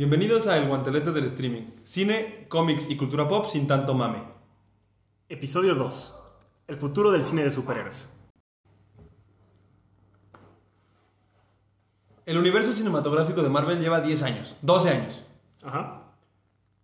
[0.00, 1.74] Bienvenidos a El Guantelete del Streaming.
[1.84, 4.22] Cine, cómics y cultura pop sin tanto mame.
[5.28, 6.22] Episodio 2.
[6.68, 8.10] El futuro del cine de superhéroes.
[12.24, 15.22] El universo cinematográfico de Marvel lleva 10 años, 12 años.
[15.62, 16.04] Ajá.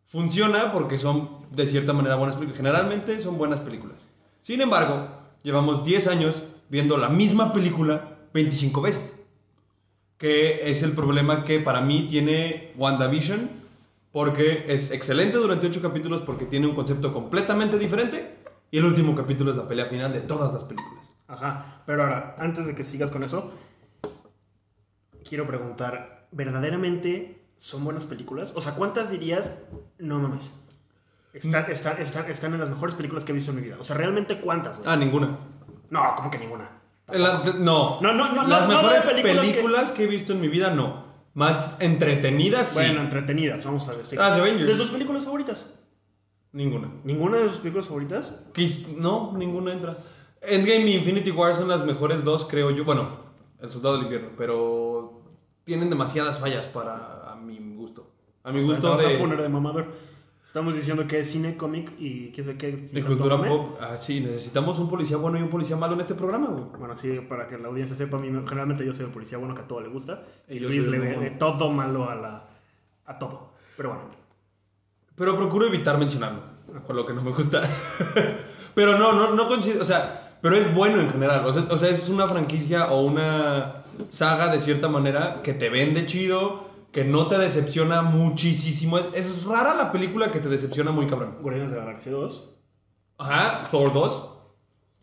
[0.04, 2.58] Funciona porque son de cierta manera buenas películas.
[2.58, 3.96] Generalmente son buenas películas.
[4.42, 5.08] Sin embargo,
[5.42, 9.15] llevamos 10 años viendo la misma película 25 veces.
[10.18, 13.66] Que es el problema que para mí tiene WandaVision.
[14.12, 18.36] Porque es excelente durante 8 capítulos porque tiene un concepto completamente diferente.
[18.70, 21.05] Y el último capítulo es la pelea final de todas las películas.
[21.28, 21.82] Ajá.
[21.84, 23.52] Pero ahora, antes de que sigas con eso,
[25.28, 28.55] quiero preguntar, ¿verdaderamente son buenas películas?
[28.56, 29.62] O sea, ¿cuántas dirías?
[29.98, 30.52] No mames.
[31.33, 33.77] Están, están, están, están en las mejores películas que he visto en mi vida.
[33.78, 34.78] O sea, ¿realmente cuántas?
[34.78, 34.88] güey?
[34.88, 35.38] Ah, ninguna.
[35.91, 36.70] No, como que ninguna.
[37.09, 38.01] La- no.
[38.01, 40.05] No, no, no, Las no, mejores películas películas, que...
[40.05, 41.05] he visto en mi vida, no.
[41.34, 42.74] Más entretenidas, sí.
[42.77, 44.05] Bueno, entretenidas, vamos a ver.
[44.05, 44.16] sí.
[44.19, 44.66] Ah, Avengers.
[44.69, 45.73] ¿De sus películas favoritas?
[46.52, 46.88] Ninguna.
[47.05, 48.34] ¿Ninguna de sus películas favoritas?
[48.97, 49.97] No, ninguna entra.
[50.41, 52.84] Endgame y Infinity War son las mejores dos, creo yo.
[52.84, 53.19] Bueno,
[53.61, 55.20] El Soldado del Invierno, pero
[55.64, 58.11] tienen demasiadas fallas para a mi gusto.
[58.45, 59.86] A mi O sea, gusto te vas de, a poner de mamador.
[60.47, 62.72] Estamos diciendo que es cine, cómic y qué sé qué.
[62.72, 63.77] de cultura pop.
[63.80, 66.64] Ah, sí, necesitamos un policía bueno y un policía malo en este programa, güey.
[66.78, 69.55] Bueno, sí, para que la audiencia sepa, a mí generalmente yo soy el policía bueno
[69.55, 70.22] que a todo le gusta.
[70.48, 72.44] Y Luis le ve de todo malo a la
[73.06, 73.50] a todo.
[73.77, 74.05] Pero bueno.
[75.17, 76.42] Pero procuro evitar mencionarlo,
[76.86, 77.62] por lo que no me gusta.
[78.74, 81.44] pero no, no, no coincide, o sea, pero es bueno en general.
[81.44, 85.70] O sea, o sea, es una franquicia o una saga de cierta manera que te
[85.70, 88.97] vende chido, que no te decepciona muchísimo.
[88.98, 91.36] Es, es rara la película que te decepciona muy cabrón.
[91.42, 92.56] Guardianes de la Galaxia 2.
[93.19, 94.33] Ajá, Thor 2.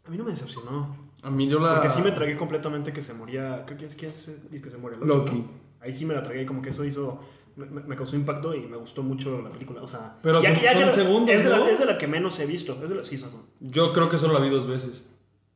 [0.07, 0.97] A mí no me decepcionó.
[1.21, 1.75] A mí yo la...
[1.75, 3.63] Porque sí me tragué completamente que se moría.
[3.67, 5.35] Creo que es que es, dice que se muere Loki.
[5.35, 5.47] ¿no?
[5.81, 7.19] Ahí sí me la tragué, como que eso hizo.
[7.55, 9.83] Me, me- causó impacto y me gustó mucho la película.
[9.83, 11.67] O sea, Pero son- son la- segundos, es de, la, ¿no?
[11.67, 12.73] es de la que menos he visto.
[12.83, 15.03] Es de la, sí, son- Yo creo que solo la vi dos veces.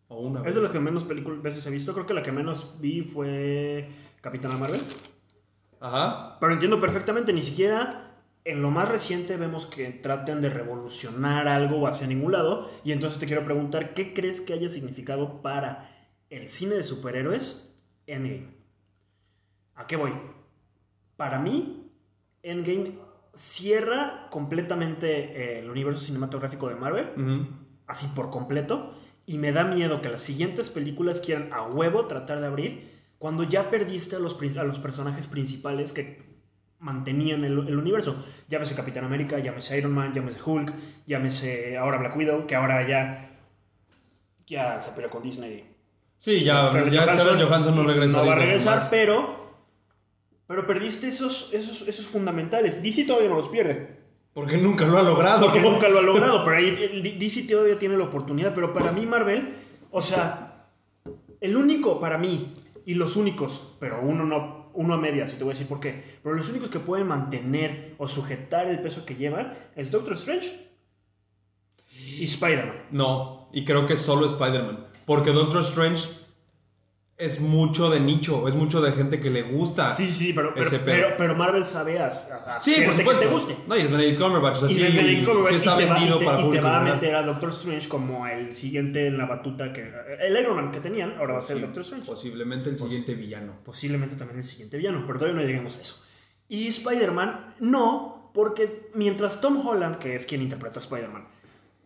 [0.08, 0.56] O una es vez.
[0.56, 1.94] de las que menos películas veces he visto.
[1.94, 3.90] Creo que la que menos vi fue
[4.22, 4.82] Capitana Marvel.
[5.80, 6.38] Ajá.
[6.40, 8.08] Pero entiendo perfectamente, ni siquiera
[8.48, 12.70] en lo más reciente vemos que traten de revolucionar algo hacia ningún lado.
[12.84, 15.92] Y entonces te quiero preguntar, ¿qué crees que haya significado para
[16.30, 17.78] el cine de superhéroes
[18.08, 18.48] Endgame?
[19.76, 20.14] ¿A qué voy?
[21.18, 21.92] Para mí,
[22.42, 23.00] Endgame
[23.34, 27.48] cierra completamente eh, el universo cinematográfico de Marvel,
[27.86, 28.94] así por completo,
[29.26, 33.44] y me da miedo que las siguientes películas quieran a huevo tratar de abrir cuando
[33.44, 36.28] ya perdiste a los, a los personajes principales que
[36.80, 38.24] mantenían el, el universo.
[38.48, 40.74] Llámese Capitán América, llámese Iron Man, llámese Hulk,
[41.06, 43.30] llámese ahora Black Widow, que ahora ya,
[44.46, 45.66] ya se peleó con Disney.
[46.20, 48.18] Sí, ya, Scarlett ya Scarlett Johansson no regresa.
[48.18, 49.54] No va a regresar, pero,
[50.48, 52.82] pero perdiste esos, esos, esos fundamentales.
[52.82, 53.98] DC todavía no los pierde.
[54.34, 55.46] Porque nunca lo ha logrado.
[55.46, 58.54] Porque nunca lo ha logrado, pero ahí DC todavía tiene la oportunidad.
[58.54, 59.50] Pero para mí, Marvel,
[59.92, 60.68] o sea,
[61.42, 62.54] el único para mí,
[62.88, 65.82] y los únicos, pero uno no, uno a medias, y te voy a decir por
[65.82, 70.14] qué, pero los únicos que pueden mantener o sujetar el peso que llevan es Doctor
[70.14, 70.70] Strange
[71.92, 72.78] y Spider-Man.
[72.92, 74.88] No, y creo que solo Spider-Man.
[75.06, 76.08] Porque Doctor Strange
[77.18, 79.92] es mucho de nicho, es mucho de gente que le gusta.
[79.94, 83.22] Sí, sí, sí, pero, pero, pero, pero Marvel sabe a, a- Sí, por supuesto.
[83.24, 83.58] que te guste.
[83.68, 85.94] No, y es Benedict Cumberbatch, sea, Y es Benedict Cumberbatch sí está y te va-
[85.96, 88.54] vendido y te, para y te público va a meter a Doctor Strange como el
[88.54, 89.92] siguiente en la batuta que...
[90.22, 92.06] El Iron Man que tenían, ahora va a ser Sí, Doctor Strange.
[92.06, 93.54] Posiblemente el siguiente villano.
[93.66, 96.04] Posiblemente también el siguiente villano, pero todavía no lleguemos a eso.
[96.50, 101.28] Y Spider-Man, no, porque mientras Tom Holland, que es quien interpreta a Spider-Man,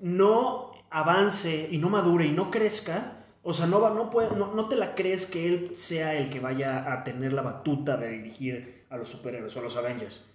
[0.01, 4.53] no avance y no madure y no crezca, o sea, no, va, no, puede, no,
[4.53, 8.09] no te la crees que él sea el que vaya a tener la batuta de
[8.09, 10.25] dirigir a los superhéroes o a los Avengers.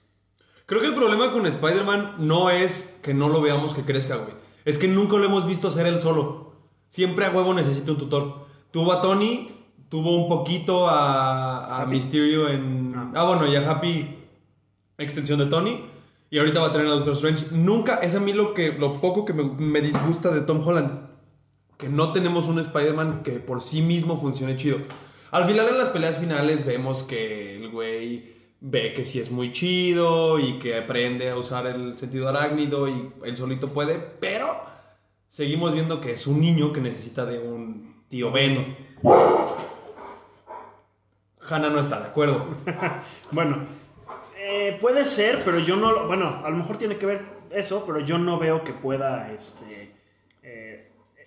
[0.67, 4.35] Creo que el problema con Spider-Man no es que no lo veamos que crezca, güey.
[4.65, 6.55] Es que nunca lo hemos visto ser él solo.
[6.91, 8.47] Siempre a huevo necesita un tutor.
[8.73, 9.49] Tuvo a Tony,
[9.89, 11.87] tuvo un poquito a, a.
[11.87, 12.93] Mysterio en...
[12.97, 13.13] Ah.
[13.15, 14.19] Ah, bueno, y a Happy,
[14.99, 15.85] extensión de Tony.
[16.31, 17.47] Y ahorita va a tener a Doctor Strange.
[17.53, 21.07] Nunca, es a mí lo, que, lo poco que me, me disgusta de Tom Holland.
[21.77, 24.79] Que no tenemos un Spider-Man que por sí mismo funcione chido.
[25.31, 29.53] Al final en las peleas finales vemos que el güey ve que sí es muy
[29.53, 34.61] chido y que aprende a usar el sentido arácnido y él solito puede, pero
[35.29, 38.77] seguimos viendo que es un niño que necesita de un tío Ben.
[41.49, 42.47] Hannah no está de acuerdo.
[43.33, 43.59] Bueno,
[44.39, 46.07] eh, puede ser, pero yo no.
[46.07, 49.96] Bueno, a lo mejor tiene que ver eso, pero yo no veo que pueda este,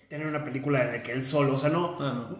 [0.09, 1.53] tener una película en la que él solo.
[1.53, 1.95] O sea, no.
[2.00, 2.38] Ah, no.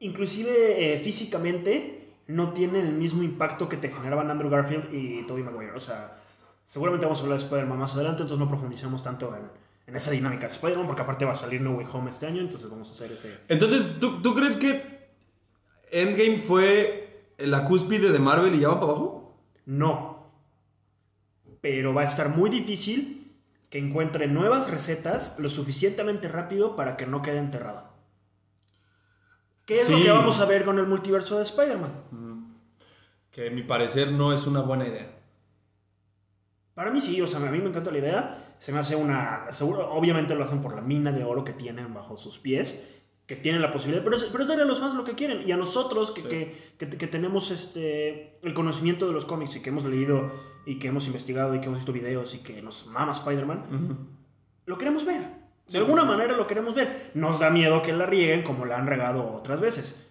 [0.00, 5.42] Inclusive eh, físicamente, no tienen el mismo impacto que te generaban Andrew Garfield y Tobey
[5.42, 5.72] Maguire.
[5.72, 6.18] O sea,
[6.64, 9.42] seguramente vamos a hablar de Spider-Man más adelante, entonces no profundizamos tanto en,
[9.86, 12.42] en esa dinámica de Spider-Man, porque aparte va a salir No Way Home este año,
[12.42, 13.38] entonces vamos a hacer ese...
[13.48, 15.08] Entonces, ¿tú, ¿tú crees que
[15.90, 19.34] Endgame fue la cúspide de Marvel y ya va para abajo?
[19.64, 20.30] No.
[21.60, 23.27] Pero va a estar muy difícil
[23.70, 27.88] que encuentre nuevas recetas lo suficientemente rápido para que no quede enterrado.
[29.66, 32.54] ¿Qué es lo que vamos a ver con el multiverso de Spider-Man?
[33.30, 35.14] Que a mi parecer no es una buena idea.
[36.74, 38.54] Para mí sí, o sea, a mí me encanta la idea.
[38.58, 39.50] Se me hace una...
[39.50, 42.88] Seguro, obviamente lo hacen por la mina de oro que tienen bajo sus pies,
[43.26, 45.46] que tienen la posibilidad, pero es, pero es darle a los fans lo que quieren.
[45.46, 46.28] Y a nosotros que, Sí.
[46.28, 50.32] que, que- que tenemos este, el conocimiento de los cómics y que hemos leído
[50.68, 53.62] y que hemos investigado y que hemos visto videos y que nos mama Spider-Man,
[54.66, 55.20] lo queremos ver.
[55.22, 55.76] De Sí.
[55.78, 57.10] alguna manera lo queremos ver.
[57.14, 60.10] Nos da miedo que la rieguen como la han regado otras veces.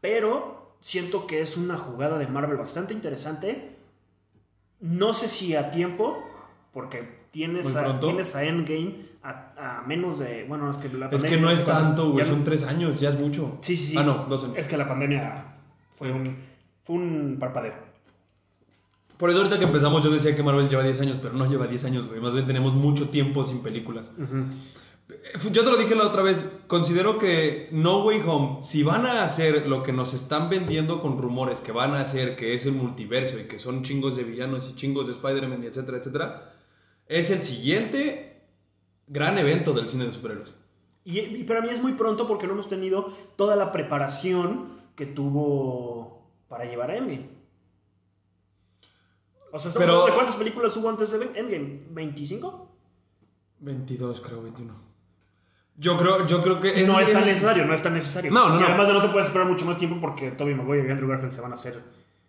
[0.00, 3.76] Pero siento que es una jugada de Marvel bastante interesante.
[4.80, 6.24] No sé si a tiempo,
[6.72, 10.44] porque tienes, a, tienes a Endgame a, a menos de...
[10.48, 12.24] Bueno, es que la Es pandemia que no es tanto, güey.
[12.24, 13.58] Son tres años, ya es mucho.
[13.60, 13.98] Sí, sí, sí.
[13.98, 14.56] Ah, no, dos años.
[14.56, 15.44] Es que la pandemia
[15.96, 16.36] fue un,
[16.84, 17.87] fue un parpadeo.
[19.18, 21.66] Por eso ahorita que empezamos yo decía que Marvel lleva 10 años, pero no lleva
[21.66, 22.20] 10 años, güey.
[22.20, 24.08] Más bien tenemos mucho tiempo sin películas.
[25.10, 29.06] Eh, Yo te lo dije la otra vez, considero que No Way Home, si van
[29.06, 32.64] a hacer lo que nos están vendiendo con rumores que van a hacer, que es
[32.66, 36.52] el multiverso y que son chingos de villanos y chingos de Spider-Man y etcétera, etcétera,
[37.06, 38.42] es el siguiente
[39.08, 40.54] gran evento del cine de superhéroes.
[41.04, 45.06] Y, y para mí es muy pronto porque no hemos tenido toda la preparación que
[45.06, 47.37] tuvo para llevar a Endgame.
[49.52, 51.80] O sea, Pero- de cuántas películas hubo antes de Endgame.
[51.94, 52.66] ¿25?
[53.60, 54.74] 22, creo, 21.
[55.76, 56.84] Yo creo, yo creo que...
[56.86, 58.30] no es tan es- necesario, no es tan necesario.
[58.32, 58.66] No, no, y no.
[58.66, 61.32] además de no te puedes esperar mucho más tiempo porque Tobey Maguire y Andrew Garfield
[61.32, 61.80] se van a hacer.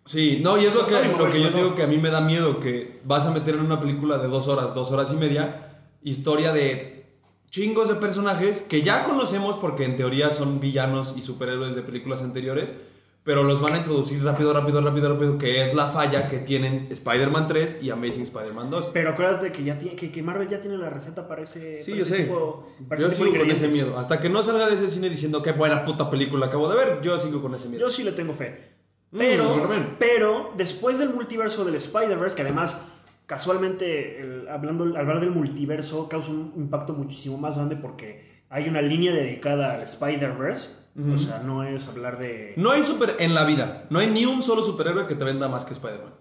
[0.06, 2.20] Sí, no, y es lo que, lo que yo digo que a mí me da
[2.20, 5.82] miedo, que vas a meter en una película de dos horas, dos horas y media,
[6.02, 7.06] historia de
[7.50, 12.22] chingos de personajes que ya conocemos porque en teoría son villanos y superhéroes de películas
[12.22, 12.72] anteriores,
[13.22, 16.88] pero los van a introducir rápido, rápido, rápido, rápido, que es la falla que tienen
[16.90, 18.90] Spider-Man 3 y Amazing Spider-Man 2.
[18.92, 21.82] Pero acuérdate que, ya tiene, que, que Marvel ya tiene la receta para ese.
[21.82, 22.22] Sí, para yo ese sé.
[22.24, 23.98] tipo- para Yo ese sigo con ese miedo.
[23.98, 27.00] Hasta que no salga de ese cine diciendo qué buena puta película acabo de ver,
[27.02, 27.80] yo sigo con ese miedo.
[27.80, 28.70] Yo sí le tengo fe.
[29.12, 29.68] Mm, Pero,
[29.98, 32.80] pero después del multiverso del Spider-Verse, que además,
[33.26, 38.82] casualmente, el- hablando, hablar del multiverso causa un impacto muchísimo más grande porque hay una
[38.82, 40.78] línea dedicada al Spider-Verse.
[41.14, 42.52] O sea, no es hablar de.
[42.56, 45.48] No hay super en la vida, no hay ni un solo superhéroe que te venda
[45.48, 46.12] más que Spider-Man.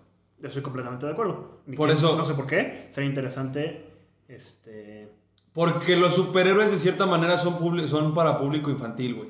[0.42, 1.64] Estoy completamente de acuerdo.
[1.66, 2.86] Ni Por eso- No sé por qué.
[2.90, 3.86] Sería interesante.
[4.30, 5.12] Este.
[5.52, 7.58] Porque los superhéroes de cierta manera son,
[7.90, 9.30] son para público infantil, güey.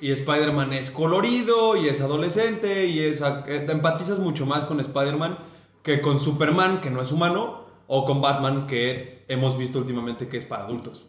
[0.00, 3.20] Y Spider-Man es colorido y es adolescente y es...
[3.20, 5.36] eh, te empatizas mucho más con Spider-Man
[5.82, 10.38] que con Superman, que no es humano, o con Batman, que hemos visto últimamente que
[10.38, 11.06] es para adultos.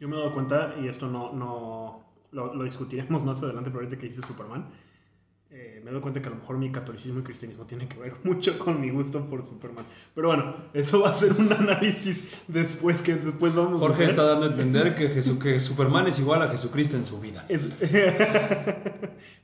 [0.00, 3.82] Yo me he dado cuenta, y esto no, no lo, lo discutiremos más adelante, pero
[3.84, 4.66] ahorita que dice Superman,
[5.50, 7.98] eh, me he dado cuenta que a lo mejor mi catolicismo y cristianismo tiene que
[7.98, 9.86] ver mucho con mi gusto por Superman.
[10.14, 14.10] Pero bueno, eso va a ser un análisis después que después vamos a Jorge hacer.
[14.10, 17.46] está dando a entender que, Jesu- que Superman es igual a Jesucristo en su vida.
[17.48, 17.68] Es-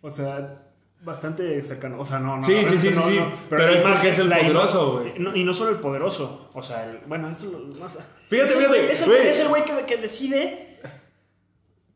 [0.02, 0.73] o sea,
[1.04, 1.98] bastante cercano.
[2.00, 2.42] O sea, no, no.
[2.42, 3.18] Sí, sí, sí, no, sí, sí.
[3.20, 3.32] no.
[3.50, 5.12] Pero es la porque es el poderoso, güey.
[5.18, 6.50] no, y no solo el poderoso.
[6.54, 7.98] O sea, el- bueno, eso es lo más.
[8.28, 9.26] Fíjate, es el fíjate, güey- Es el, güey.
[9.28, 10.80] es el güey que, que decide.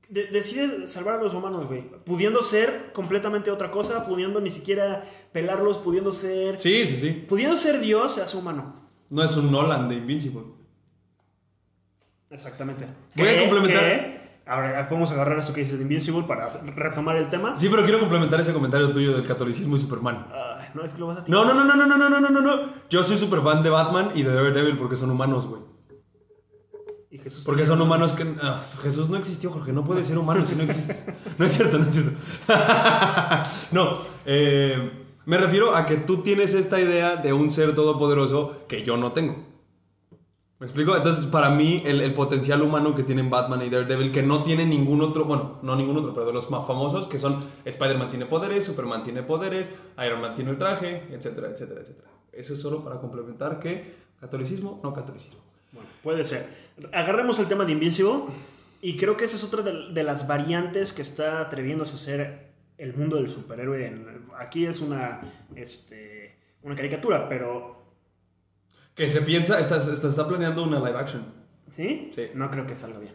[0.08, 1.82] de- decide salvar a los humanos, güey.
[2.04, 6.58] Pudiendo ser completamente otra cosa, pudiendo ni siquiera pelarlos, pudiendo ser.
[6.60, 7.10] Sí, sí, sí.
[7.28, 8.88] Pudiendo ser Dios, se hace humano.
[9.10, 10.42] No es un Nolan de Invincible.
[12.30, 12.86] Exactamente.
[13.16, 14.17] Voy a Que- complementar- que-
[14.48, 17.56] ahora podemos agarrar esto que dices de Invincible para retomar el tema.
[17.56, 20.26] Sí, pero quiero complementar ese comentario tuyo del catolicismo y Superman.
[20.32, 22.20] Ay, no, es que lo vas a No, no, no, no, no, no, no, no,
[22.20, 22.72] no, no, no.
[22.88, 25.62] Yo soy súper fan de Batman y de Daredevil porque son humanos, güey.
[27.10, 28.36] Y Jesús Porque son humanos que...
[28.42, 29.72] ah, Jesús no existió, Jorge.
[29.72, 31.04] No puede ser humano si no existes.
[31.38, 32.12] No es cierto, no es cierto.
[33.72, 38.84] no, eh, me refiero a que tú tienes esta idea de un ser todopoderoso que
[38.84, 39.46] yo no tengo.
[40.60, 40.96] ¿Me explico?
[40.96, 45.00] Entonces, para mí, el, potencial humano que tienen Batman y Daredevil, que no tiene ningún
[45.02, 48.64] otro, bueno, no ningún otro, pero de los más famosos, que son Spider-Man tiene poderes,
[48.64, 49.70] Superman tiene poderes,
[50.04, 52.08] Iron Man tiene el traje, etcétera, etcétera, etcétera.
[52.32, 55.38] Eso es solo para complementar que catolicismo, no catolicismo.
[55.70, 56.48] Bueno, puede ser.
[56.92, 58.24] Agarremos el tema de Invincible
[58.82, 62.48] y creo que esa es otra de, las variantes que está atreviéndose a hacer
[62.78, 63.92] el mundo del superhéroe.
[64.36, 65.20] aquí es una,
[65.54, 66.34] este,
[66.64, 67.77] una caricatura, pero...
[68.98, 71.24] Que se piensa, está, está, está planeando una live action.
[71.70, 72.10] ¿Sí?
[72.14, 72.26] Sí.
[72.34, 73.14] No creo que salga bien.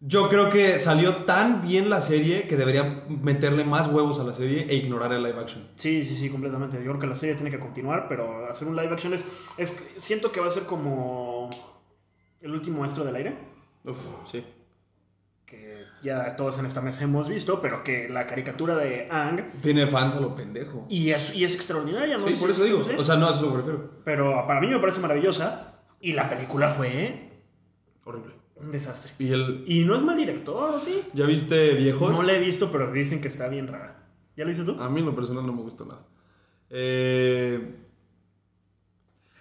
[0.00, 4.34] Yo creo que salió tan bien la serie que debería meterle más huevos a la
[4.34, 5.68] serie e ignorar el live action.
[5.76, 6.76] Sí, sí, sí, completamente.
[6.78, 9.24] Yo creo que la serie tiene que continuar, pero hacer un live action es,
[9.56, 11.48] es siento que va a ser como
[12.40, 13.34] el último maestro del aire,
[13.84, 13.96] Uf,
[14.30, 14.42] sí.
[15.54, 19.86] Que ya todos en esta mesa hemos visto, pero que la caricatura de Ang Tiene
[19.86, 20.86] fans a lo pendejo.
[20.88, 22.26] y es, y es extraordinaria, ¿no?
[22.26, 22.82] Sí, por eso digo.
[22.98, 23.90] O sea, no a eso me refiero.
[24.04, 27.30] pero para mí me parece maravillosa y la película fue
[28.04, 28.34] Horrible.
[28.56, 29.12] un desastre.
[29.18, 29.64] Y el.
[29.66, 31.02] Y no es mal director, ¿o sí?
[31.14, 32.12] ¿Ya viste viejos?
[32.16, 34.04] No la he visto, pero dicen que está bien rara.
[34.36, 34.78] ¿Ya lo viste tú?
[34.80, 36.02] A mí en lo personal no me gustó nada.
[36.68, 37.76] Eh,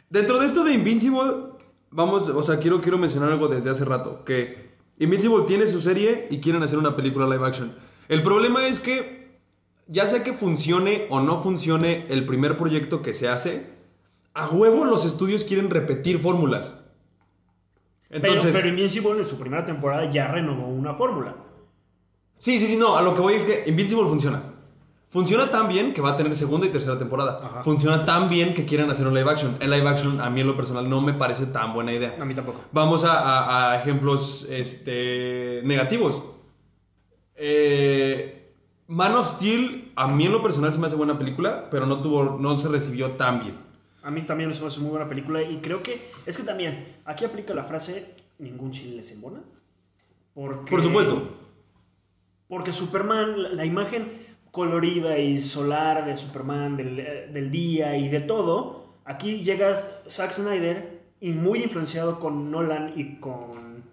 [0.10, 1.20] Dentro de esto de Invincible,
[1.90, 4.63] vamos, o sea, quiero, quiero mencionar algo desde hace rato, que
[5.00, 7.76] Invincible tiene su serie y quieren hacer una película live action.
[8.08, 9.40] El problema es que,
[9.88, 13.68] ya sea que funcione o no funcione el primer proyecto que se hace,
[14.34, 16.74] a huevo los estudios quieren repetir fórmulas.
[18.10, 21.36] Entonces, pero, pero Invincible en su primera temporada ya renovó una fórmula.
[22.38, 24.53] Sí, sí, sí, no, a lo que voy es que Invincible funciona.
[25.14, 27.40] Funciona tan bien que va a tener segunda y tercera temporada.
[27.44, 27.64] Ajá.
[27.64, 29.56] Funciona tan bien que quieren hacer un live action.
[29.60, 32.18] El live action, a mí en lo personal, no me parece tan buena idea.
[32.20, 32.62] A mí tampoco.
[32.72, 36.22] Vamos a, a- a ejemplos este, negativos.
[37.36, 38.52] Eh,
[38.88, 42.02] Man of Steel, a mí en lo personal se me hace buena película, pero no,
[42.02, 43.56] tuvo, no se recibió tan bien.
[44.04, 47.24] A mí también es una muy buena película y creo que es que también aquí
[47.24, 49.40] aplica la frase ningún chile les embona.
[50.34, 51.30] Porque, Por supuesto.
[52.50, 54.12] Porque Superman, la, la imagen
[54.54, 59.74] colorida y solar de Superman, del, eh, del día y de todo, aquí llega
[60.08, 63.84] Zack Snyder y muy influenciado con Nolan y con,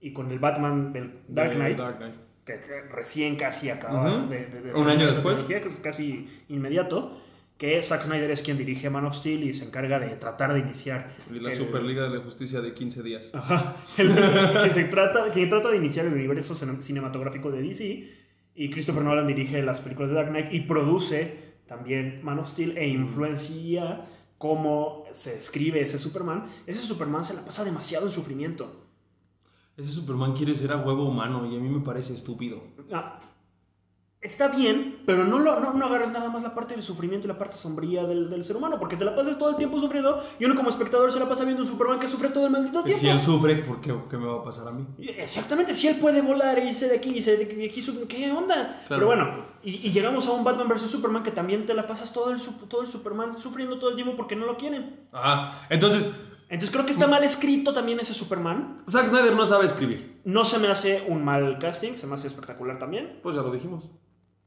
[0.00, 1.76] y con el Batman del Dark Knight.
[1.76, 2.14] Dark Knight.
[2.46, 5.34] que, que recién casi acaba de, de- de- Un año después.
[5.34, 7.18] trilogía, que es casi inmediato,
[7.58, 10.60] que Zack Snyder es quien dirige Man of Steel y se encarga de tratar de
[10.60, 13.30] iniciar Y la el- Superliga de la Justicia de 15 días.
[13.32, 13.74] Ajá.
[13.98, 18.23] El- se trata, que trata de iniciar el universo cine- cinematográfico de DC
[18.54, 22.76] y Christopher Nolan dirige las películas de Dark Knight y produce también Man of Steel
[22.76, 24.04] e influencia
[24.38, 26.44] cómo se escribe ese Superman.
[26.66, 28.84] Ese Superman se la pasa demasiado en sufrimiento.
[29.76, 32.62] Ese Superman quiere ser a huevo humano y a mí me parece estúpido.
[32.92, 33.20] Ah,
[34.24, 37.28] está bien, pero no, lo, no, no agarres nada más la parte del sufrimiento y
[37.28, 40.20] la parte sombría del, del ser humano, porque te la pasas todo el tiempo sufriendo
[40.40, 42.82] y uno como espectador se la pasa viendo un Superman que sufre todo el maldito
[42.82, 43.00] tiempo.
[43.00, 44.86] Si él sufre, ¿por qué, qué me va a pasar a mí?
[44.98, 48.82] Exactamente, si él puede volar y irse de aquí y irse de aquí, ¿qué onda?
[48.88, 50.90] Pero bueno, y, y llegamos a un Batman vs.
[50.90, 54.16] Superman que también te la pasas todo el, todo el Superman sufriendo todo el tiempo
[54.16, 55.06] porque no lo quieren.
[55.12, 55.66] Ajá.
[55.70, 56.06] Entonces,
[56.48, 58.82] Entonces creo que está mal escrito también ese Superman.
[58.88, 60.20] Zack Snyder no sabe escribir.
[60.24, 63.20] No se me hace un mal casting, se me hace espectacular también.
[63.22, 63.84] Pues ya lo dijimos.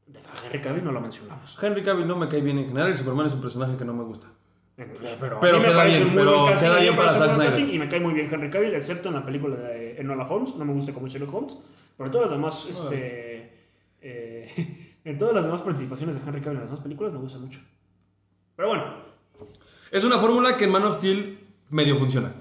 [0.08, 1.58] De Henry Cavill no lo mencionamos.
[1.62, 2.90] Henry Cavill no me cae bien en general.
[2.90, 4.26] El Superman es un personaje que no me gusta.
[4.76, 6.80] Eh, Pero, Pero a mí me queda parece bien, muy pero buen casting, queda a
[6.80, 7.46] bien me para Zack Snyder.
[7.48, 10.54] casting y me cae muy bien Henry Cavill, excepto en la película de Enola Holmes.
[10.56, 11.58] No me gusta como Sherlock Holmes.
[11.96, 13.52] Pero todas las demás, este,
[14.00, 17.38] eh, en todas las demás participaciones de Henry Cavill en las demás películas me gusta
[17.38, 17.60] mucho.
[18.56, 18.84] Pero bueno,
[19.90, 21.38] Es una fórmula que en Man of Steel
[21.70, 22.32] medio funciona.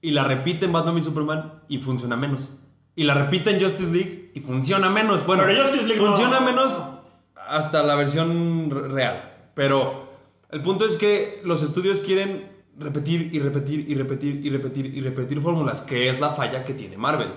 [0.00, 2.56] Y la repite en Batman y Superman y funciona menos.
[2.94, 5.24] Y la repite en Justice League y funciona menos.
[5.26, 6.46] Bueno, Pero Justice League funciona no.
[6.46, 6.82] menos
[7.52, 9.32] hasta la versión re- real.
[9.54, 10.08] Pero
[10.50, 15.00] el punto es que los estudios quieren repetir y repetir y repetir y repetir y
[15.00, 17.28] repetir fórmulas, que es la falla que tiene Marvel.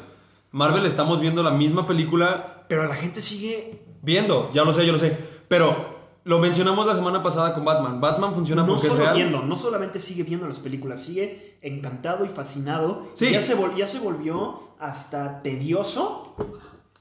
[0.51, 4.93] Marvel estamos viendo la misma película pero la gente sigue viendo, ya lo sé, yo
[4.93, 5.15] lo sé.
[5.47, 5.93] Pero
[6.23, 8.01] lo mencionamos la semana pasada con Batman.
[8.01, 9.15] Batman funciona no porque es real.
[9.15, 13.03] viendo, no solamente sigue viendo las películas, sigue encantado y fascinado.
[13.13, 13.27] Sí.
[13.27, 16.35] Y Ya, se vol- ya se volvió hasta tedioso.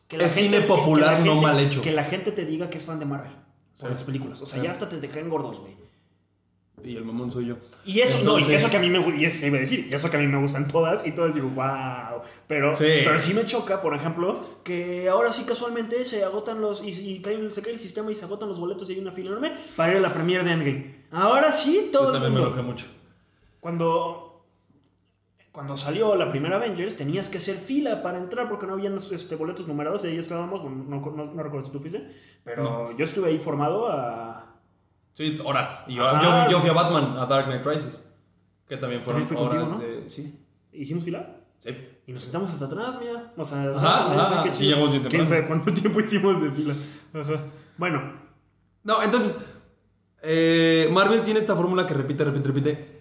[0.09, 1.81] Que Es cine popular, la no gente- mal hecho.
[1.83, 3.33] Que la gente te diga que es fan de Marvel.
[3.79, 3.93] Por Sí.
[3.95, 4.41] las películas.
[4.43, 4.65] O sea, Sí.
[4.65, 5.75] ya hasta te, te caen gordos, güey.
[6.83, 7.57] Y el mamón soy yo.
[7.87, 9.89] Y eso, no, y Entonces- eso que a mí me y eso iba a decir,
[9.91, 12.21] y eso que a mí me gustan todas, y todas digo, wow.
[12.47, 12.85] Pero Sí.
[13.05, 17.23] pero sí me choca, por ejemplo, que ahora sí casualmente se agotan los, y, y
[17.23, 19.53] cae- se cae el sistema y se agotan los boletos y hay una fila enorme
[19.77, 20.95] para ir a la premiere de Endgame.
[21.11, 22.55] Ahora sí, todo Yo el también me mundo.
[22.55, 22.87] enojé mucho.
[23.61, 24.34] Cuando,
[25.55, 29.37] cuando salió la primera Avengers, tenías que hacer fila para entrar porque no habían este,
[29.37, 32.11] boletos numerados y ahí estábamos, bueno, no, no- no recuerdo si tú fuiste,
[32.43, 34.57] pero yo estuve ahí formado a...
[35.13, 35.85] Sí, horas.
[35.87, 36.47] Y yo, Ajá.
[36.47, 38.03] yo, yo fui a Batman, a Dark Knight Rises.
[38.67, 40.11] Que también fueron También horas contigo, de...
[40.11, 40.41] Sí.
[40.73, 41.37] ¿Hicimos fila?
[41.63, 41.71] Sí.
[42.09, 43.33] Y nos sentamos hasta atrás, mira.
[43.37, 45.27] O sea, Ajá, no sé, ajá, qué sí, llegamos bien ¿Quién temprano.
[45.27, 46.75] sabe cuánto tiempo hicimos de fila?
[47.15, 47.41] Ajá.
[47.79, 48.03] Bueno,
[48.83, 49.39] No, entonces...
[50.23, 52.94] eh, Marvel tiene esta fórmula que repite, repite, repite.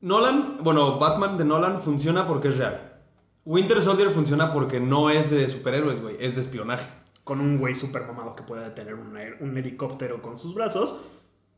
[0.00, 3.00] Nolan, bueno, Batman de Nolan funciona porque es real.
[3.44, 6.88] Winter Soldier funciona porque no es de superhéroes, güey, es de espionaje.
[7.24, 10.98] con un güey super mamado que pueda tener un, un helicóptero con sus brazos.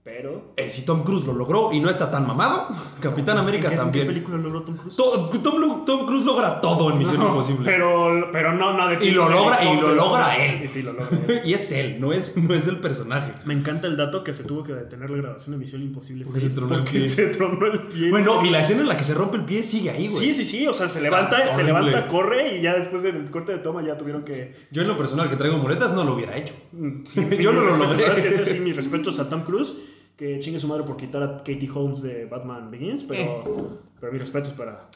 [0.02, 0.54] Pero.
[0.56, 2.68] Eh, si Tom Cruise lo logró y no está tan mamado,
[3.00, 4.02] Capitán América ¿En qué, también.
[4.06, 4.96] ¿En qué película logró Tom Cruise?
[4.96, 7.70] To- Tom, Tom Cruise logra todo en Misión No, Imposible.
[7.70, 10.64] Pero, pero no, no, de Y lo logra- y lo logra él.
[10.64, 11.42] Y sí, lo logra él.
[11.44, 13.34] y es él, no es, no es el personaje.
[13.44, 16.40] Me encanta el dato que se tuvo que detener la grabación de Misión Imposible Porque
[16.40, 17.08] 6 se tronó el porque pie.
[17.08, 18.10] se tronó el pie.
[18.10, 20.28] Bueno, y la escena en la que se rompe el pie sigue ahí, güey.
[20.28, 23.30] Sí, sí, sí, o sea, se Está levanta, se levanta, corre y ya después del
[23.30, 24.66] corte de toma ya tuvieron que...
[24.70, 26.54] Yo en lo personal que traigo muletas no lo hubiera hecho.
[26.72, 28.06] Mm, sí, Yo no lo logré.
[28.12, 29.74] Es que sí, mis respetos a Tom Cruise,
[30.20, 33.78] que chingue su madre por quitar a Katie Holmes de Batman Begins, pero, Eh.
[33.98, 34.90] pero mis respetos para,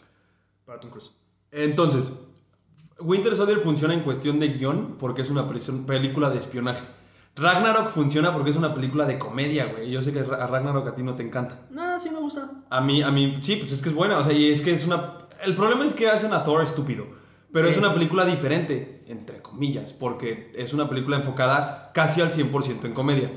[0.67, 1.11] para Tom Cruise.
[1.51, 2.13] Entonces,
[3.01, 6.85] Winter Soldier funciona en cuestión de guion porque es una película de espionaje.
[7.37, 9.91] Ragnarok funciona porque es una película de comedia, güey.
[9.91, 11.63] Yo sé que a Ragnarok a ti no te encanta.
[11.71, 12.51] No, sí me gusta.
[12.69, 14.19] A mí, a mí, sí, pues es que es buena.
[14.19, 15.19] O sea, y es que es una.
[15.43, 17.07] El problema es que hacen a Thor estúpido.
[17.51, 17.73] Pero Sí.
[17.73, 22.93] es una película diferente, entre comillas, porque es una película enfocada casi al 100% en
[22.95, 23.33] comedia.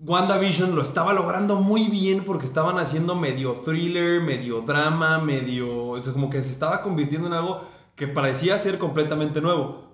[0.00, 5.88] WandaVision lo estaba logrando muy bien porque estaban haciendo medio thriller, medio drama, medio.
[5.88, 9.86] O sea, como que se estaba convirtiendo en algo que parecía ser completamente nuevo.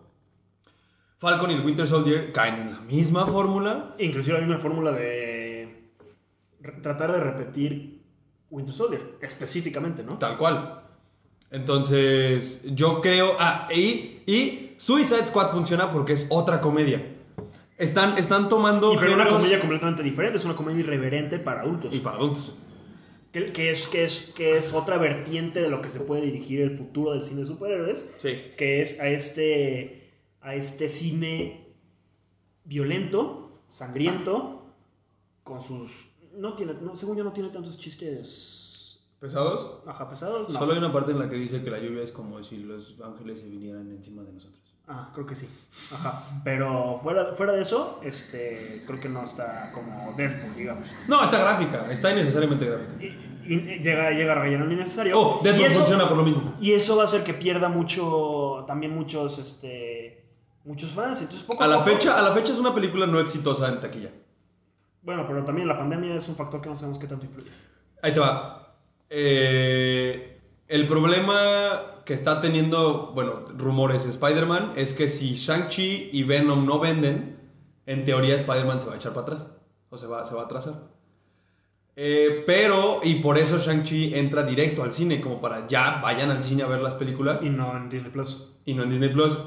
[1.18, 3.94] Falcon y el Winter Soldier caen en la misma fórmula.
[3.99, 5.92] Inclusive hay una fórmula de
[6.82, 8.02] tratar de repetir
[8.50, 10.18] Winter Soldier, específicamente, ¿no?
[10.18, 10.82] Tal cual.
[11.52, 13.37] Entonces, yo creo.
[13.38, 17.21] Ah, y, y Suicide Squad funciona porque es otra comedia.
[17.78, 18.94] Están, están tomando.
[18.94, 21.94] Y pero una comedia completamente diferente, es una comedia irreverente para adultos.
[21.94, 22.54] Y para adultos.
[23.32, 26.60] Que, que es, que, es, que es otra vertiente de lo que se puede dirigir
[26.60, 28.34] el futuro del cine de superhéroes, Sí.
[28.58, 30.12] que es a este,
[30.42, 31.66] a este cine
[32.64, 34.66] violento, sangriento,
[35.42, 36.10] con sus...
[36.36, 39.82] No tiene, no, según yo no tiene tantos chistes ¿Pesados?
[39.86, 40.48] ajá, pesados.
[40.48, 40.58] No.
[40.58, 42.96] Solo hay una parte en la que dice que la lluvia es como si los
[43.02, 44.71] ángeles se vinieran encima de nosotros.
[44.94, 45.49] Ah, creo que sí.
[45.94, 46.22] Ajá.
[46.44, 50.88] Pero fuera, fuera de eso, este, creo que no está como Deadpool, digamos.
[51.08, 51.90] No, está gráfica.
[51.90, 52.92] Está innecesariamente gráfica.
[53.02, 55.18] Y, y llega, llega a relleno innecesario.
[55.18, 56.54] Oh, Deadpool Y eso- funciona por lo mismo.
[56.61, 60.26] Y eso va a hacer que pierda mucho, también muchos, este,
[60.64, 61.20] muchos fans.
[61.22, 63.80] Entonces, poco A la poco- fecha, a la fecha es una película no exitosa en
[63.80, 64.11] taquilla.
[65.00, 67.50] Bueno, pero también la pandemia es un factor que no sabemos qué tanto influye.
[68.02, 68.75] Ahí te va.
[69.08, 76.66] Eh, el problema que está teniendo, bueno, rumores Spider-Man es que si Shang-Chi y Venom
[76.66, 77.38] no venden,
[77.87, 79.53] en teoría Spider-Man se va a echar para atrás.
[79.90, 80.74] O se va, se va a atrasar.
[81.94, 86.42] Eh, pero, y por eso Shang-Chi entra directo al cine, como para ya vayan al
[86.42, 88.55] cine a ver las películas Y no en Disney Plus.
[88.64, 89.38] y no en Disney Plus.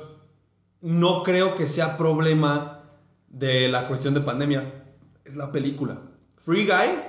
[0.81, 2.83] No creo que sea problema
[3.27, 4.83] de la cuestión de pandemia.
[5.23, 5.97] Es la película.
[6.45, 6.99] Free Guy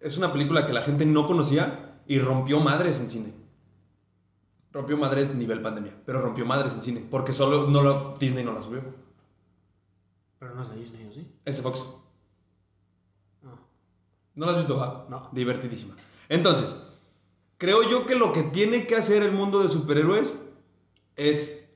[0.00, 3.32] es una película que la gente no conocía y rompió madres en cine.
[4.72, 8.52] Rompió madres nivel pandemia, pero rompió madres en cine porque solo no lo- Disney no
[8.52, 8.82] la subió.
[10.38, 11.26] Pero no es de Disney, ¿o sí?
[11.44, 11.84] Es de Fox.
[13.44, 13.56] Ah.
[14.34, 14.76] ¿No la has visto?
[14.76, 15.06] va?
[15.08, 15.28] No.
[15.32, 15.94] Divertidísima.
[16.28, 16.76] Entonces,
[17.56, 20.38] creo yo que lo que tiene que hacer el mundo de superhéroes
[21.16, 21.66] es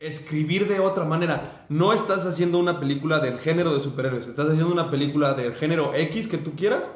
[0.00, 1.64] escribir de otra manera.
[1.68, 5.94] No estás haciendo una película del género de superhéroes, estás haciendo una película del género
[5.94, 6.90] X que tú quieras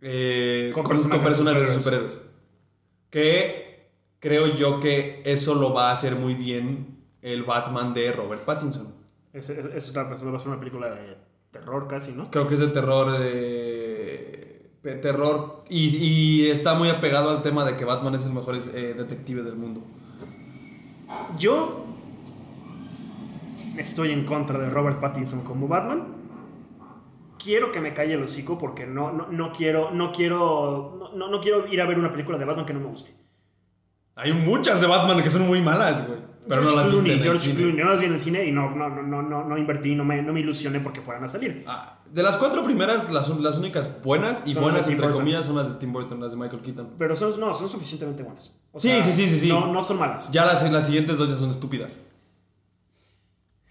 [0.00, 2.18] eh, Con con, con personajes personajes de superhéroes.
[3.12, 8.44] Que creo yo que eso lo va a hacer muy bien el Batman de Robert
[8.44, 8.94] Pattinson.
[9.32, 11.16] Es, es, es persona, va a ser una película de
[11.50, 12.30] terror casi, ¿no?
[12.30, 13.16] Creo que es de terror.
[13.20, 15.64] eh, de terror.
[15.68, 19.42] Y, y está muy apegado al tema de que Batman es el mejor eh, detective
[19.42, 19.82] del mundo.
[21.38, 21.84] Yo
[23.76, 26.21] estoy en contra de Robert Pattinson como Batman.
[27.42, 31.40] Quiero que me calle el hocico porque no, no, no quiero, no quiero, no, no
[31.40, 33.14] quiero ir a ver una película de Batman que no me guste.
[34.14, 36.20] Hay muchas de Batman que son muy malas, güey.
[36.48, 37.56] Pero George no las Clooney, en el George cine.
[37.56, 40.04] Clooney, no las vi en el cine y no, no, no, no, no, invertí, no
[40.04, 41.64] me, no me ilusioné porque fueran a salir.
[41.68, 45.20] Ah, de las cuatro primeras, las, las únicas buenas y Son buenas entre Burton.
[45.20, 46.90] comillas son las de Tim Burton, las de Michael Keaton.
[46.98, 48.60] Pero son, no, son suficientemente buenas.
[48.72, 49.48] O Sí, sea, sí, sí, sí, sí.
[49.48, 50.30] No, no son malas.
[50.32, 51.96] Ya las, las siguientes dos ya son estúpidas.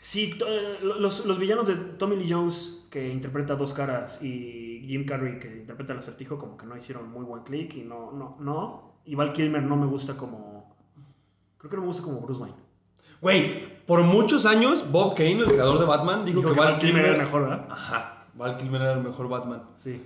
[0.01, 5.05] Sí, eh, los, los villanos de Tommy Lee Jones, que interpreta Dos Caras, y Jim
[5.05, 8.35] Carrey, que interpreta el acertijo, como que no hicieron muy buen click y no, no,
[8.39, 8.95] no.
[9.05, 10.75] Y Val Kilmer no me gusta como...
[11.57, 12.57] Creo que no me gusta como Bruce Wayne.
[13.21, 17.05] Güey, por muchos años, Bob Kane, el creador de Batman, dijo, Dijo que, Val Kilmer
[17.05, 17.67] era el mejor, ¿verdad?
[17.69, 19.63] Ajá, Val Kilmer era el mejor Batman.
[19.77, 20.01] Sí.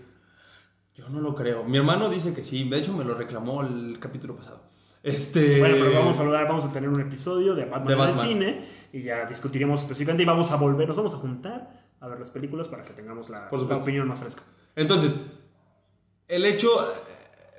[0.95, 1.63] Yo no lo creo.
[1.63, 2.67] Mi hermano dice que sí.
[2.67, 4.61] De hecho, me lo reclamó el capítulo pasado.
[5.05, 5.59] Este.
[5.59, 8.15] Bueno, pero vamos a hablar, vamos a tener un episodio de Batman, De en el
[8.15, 12.19] cine y ya discutiremos específicamente y vamos a volver, nos vamos a juntar a ver
[12.19, 14.41] las películas para que tengamos la, Por la opinión más fresca.
[14.75, 15.15] Entonces,
[16.27, 16.69] el hecho.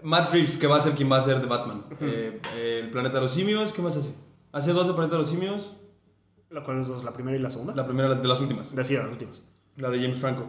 [0.02, 1.84] Matt Reeves, que va a ser quien va a ser de Batman.
[2.00, 4.12] Eh, eh, el planeta de los simios, ¿qué más hace?
[4.52, 5.72] Hace dos de planeta de los simios.
[6.50, 7.02] ¿La cuál es dos?
[7.02, 7.74] ¿La primera y la segunda?
[7.74, 8.74] La primera de las últimas.
[8.74, 9.42] Decía, las últimas.
[9.76, 10.48] La de James Franco.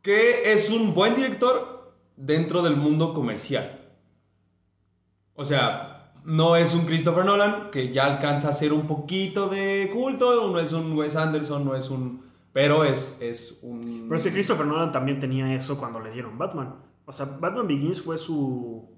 [0.00, 3.85] que es un buen director dentro del mundo comercial.
[5.36, 9.90] O sea, no es un Christopher Nolan que ya alcanza a ser un poquito de
[9.92, 12.26] culto, no es un Wes Anderson, no es un...
[12.52, 14.06] Pero es, es un...
[14.08, 16.74] Pero es que Christopher Nolan también tenía eso cuando le dieron Batman.
[17.04, 18.88] O sea, Batman Begins fue su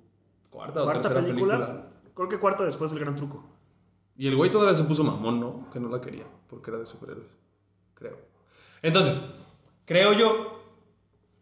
[0.48, 1.56] Cuarta o cuarta película.
[1.58, 1.84] película.
[2.14, 3.44] Creo que cuarta después del Gran Truco.
[4.16, 5.70] Y el güey todavía se puso mamón, ¿no?
[5.70, 7.30] Que no la quería, porque era de superhéroes.
[7.94, 8.18] Creo.
[8.82, 9.20] Entonces,
[9.84, 10.60] creo yo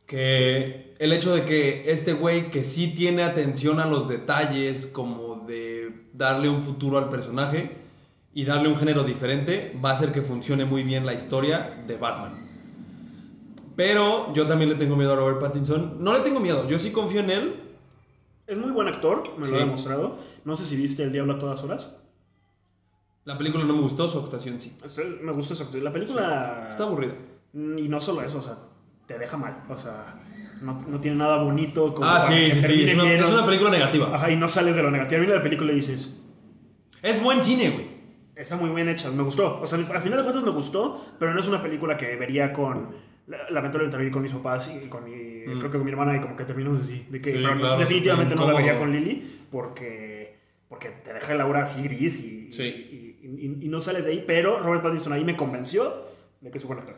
[0.06, 5.44] que el hecho de que este güey que sí tiene atención a los detalles, como
[5.46, 7.76] de darle un futuro al personaje
[8.34, 11.96] y darle un género diferente, va a hacer que funcione muy bien la historia de
[11.96, 12.46] Batman.
[13.76, 16.02] Pero yo también le tengo miedo a Robert Pattinson.
[16.02, 17.54] No le tengo miedo, yo sí confío en él.
[18.46, 20.18] Es muy buen actor, me lo ha demostrado.
[20.44, 21.96] No sé si viste El Diablo a todas horas.
[23.24, 24.76] La película no me gustó, su actuación sí.
[25.20, 25.84] Me gusta su actuación.
[25.84, 26.68] La película...
[26.70, 27.14] Está aburrida.
[27.52, 28.56] Y no solo eso, o sea,
[29.06, 29.64] te deja mal.
[29.68, 30.22] O sea,
[30.62, 31.94] no, no tiene nada bonito.
[31.94, 32.84] Como Ah, sí, sí, sí.
[32.84, 32.94] Es
[33.30, 34.14] una, película negativa.
[34.14, 35.20] Ajá, y no sales de lo negativo.
[35.20, 36.20] Mira la película y dices,
[37.02, 37.86] Es buen cine, güey.
[38.34, 39.60] está muy bien hecha, me gustó.
[39.60, 42.52] O sea, al final de cuentas me gustó, pero no es una película que vería
[42.52, 42.94] con...
[43.26, 45.10] la- Lamentablemente la vi con mis papás y con mi...
[45.46, 45.58] Mm.
[45.58, 47.06] Creo que con mi hermana y como que terminamos así.
[47.10, 50.36] De que, Sí, claro, definitivamente no la vería con Lily porque...
[50.68, 52.64] Porque te deja el aura así gris y, Sí.
[52.64, 54.24] y, y- y no sales de ahí.
[54.26, 56.04] Pero Robert Pattinson ahí me convenció
[56.40, 56.96] de que es un buen actor.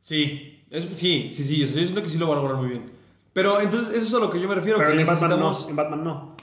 [0.00, 2.90] Sí, es- sí, sí, sí, yo siento que sí lo va a lograr muy bien.
[3.32, 4.78] Pero entonces, eso es a lo que yo me refiero.
[4.78, 5.68] Pero que en Batman no.
[5.68, 6.34] En Batman no.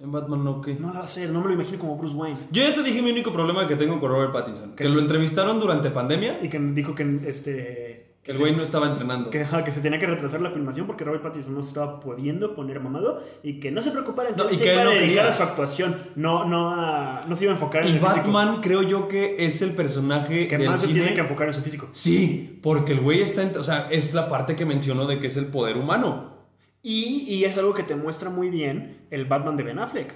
[0.00, 0.74] En Batman no, ¿qué?
[0.74, 2.38] No la va a hacer, no me lo imagino como Bruce Wayne.
[2.52, 4.76] Yo ya te dije mi único problema que tengo con Robert Pattinson.
[4.76, 8.07] Que lo entrevistaron durante pandemia, Y que dijo que este.
[8.28, 9.30] Que el güey no estaba entrenando.
[9.30, 12.78] que, se tenía que retrasar la filmación porque Robert Pattinson no se estaba pudiendo poner
[12.80, 15.28] mamado y que no se preocupara No, y que iba a no dedicar quería.
[15.28, 18.16] a su actuación, no, no, a- no se iba a enfocar en Y el físico.
[18.32, 21.54] Batman creo yo que es el personaje que del más se tiene que enfocar en
[21.54, 21.88] su físico.
[21.92, 25.28] Sí, porque el güey está, en- o sea, es la parte que mencionó de que
[25.28, 26.36] es el poder humano.
[26.82, 30.14] Y, y es algo que te muestra muy bien el Batman de Ben Affleck.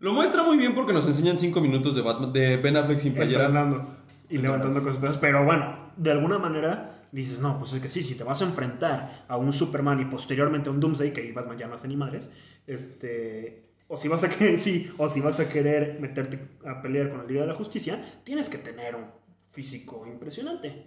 [0.00, 3.14] Lo muestra muy bien porque nos enseñan cinco minutos de Batman, de Ben Affleck sin
[3.14, 3.44] playera.
[3.46, 3.86] Entrenando
[4.28, 5.16] y levantando cosas.
[5.18, 8.44] Pero bueno, de alguna manera dices, no, pues es que sí, si te vas a
[8.44, 11.96] enfrentar a un Superman y posteriormente a un Doomsday, que Batman ya no hace ni
[11.96, 12.32] madres,
[12.66, 17.10] este, o si vas a querer, sí, o si vas a querer meterte a pelear
[17.10, 19.04] con la Liga de la Justicia, tienes que tener un
[19.50, 20.86] físico impresionante.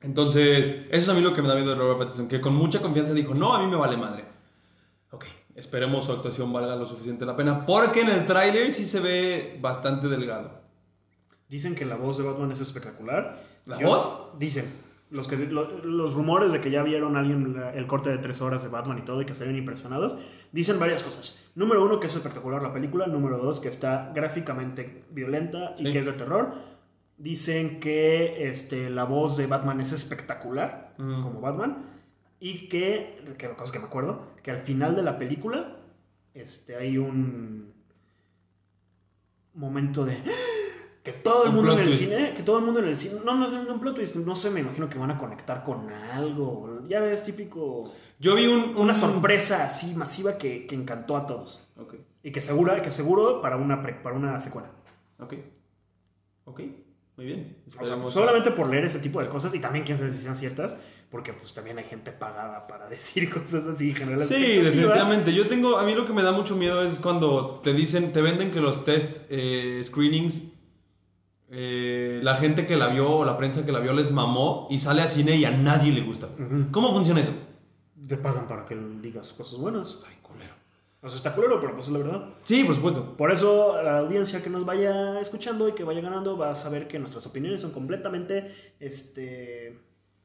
[0.00, 2.54] Entonces, eso es a mí lo que me da miedo de Robert Pattinson, que con
[2.54, 4.24] mucha confianza dijo, no, a mí me vale madre.
[5.10, 9.00] Ok, esperemos su actuación valga lo suficiente la pena, porque en el tráiler sí se
[9.00, 10.59] ve bastante delgado.
[11.50, 13.42] Dicen que la voz de Batman es espectacular.
[13.66, 14.38] ¿La Yo- voz?
[14.38, 14.72] Dicen.
[15.10, 18.18] Los, que, lo- los rumores de que ya vieron a alguien la- el corte de
[18.18, 20.14] tres horas de Batman y todo y que se ven impresionados,
[20.52, 21.36] dicen varias cosas.
[21.56, 23.08] Número uno, que es espectacular la película.
[23.08, 25.92] Número dos, que está gráficamente violenta y Sí.
[25.92, 26.54] que es de terror.
[27.18, 31.22] Dicen que este, la voz de Batman es espectacular, Mm.
[31.24, 31.86] como Batman.
[32.38, 35.76] Y que, que cosas que me acuerdo, que al final de la película
[36.34, 37.72] este, hay un
[39.54, 40.16] momento de
[41.02, 41.98] que todo el Un mundo en el twist.
[42.02, 44.34] cine, que todo el mundo en el cine, no, no es un plot twist, no
[44.34, 48.76] sé, me imagino que van a conectar con algo, ya ves, típico, Yo vi un,
[48.76, 52.90] una un- sorpresa así masiva que, que encantó a todos Ok, y que segura, que
[52.90, 54.70] seguro para una pre- para una secuela.
[55.18, 55.34] ok,
[56.44, 56.60] ok,
[57.16, 57.56] muy bien.
[57.78, 60.18] O sea, a- solamente por leer ese tipo de cosas y también quién sabe si
[60.18, 60.76] sean ciertas,
[61.10, 65.32] porque pues también hay gente pagada para decir cosas así la Sí, definitivamente.
[65.32, 68.20] Yo tengo, a mí lo que me da mucho miedo es cuando te dicen, te
[68.20, 70.42] venden que los test eh, screenings,
[71.52, 74.78] eh, la gente que la vio o la prensa que la vio les mamó y
[74.78, 76.28] sale a cine y a nadie le gusta.
[76.70, 77.32] ¿Cómo funciona eso?
[78.06, 79.98] Te pagan para que digas cosas buenas.
[80.08, 80.54] Ay, culero.
[81.02, 82.28] O sea, está culero, pero pues es la verdad.
[82.44, 83.16] Sí, por supuesto.
[83.16, 86.86] Por eso la audiencia que nos vaya escuchando y que vaya ganando va a saber
[86.86, 89.76] que nuestras opiniones son completamente este,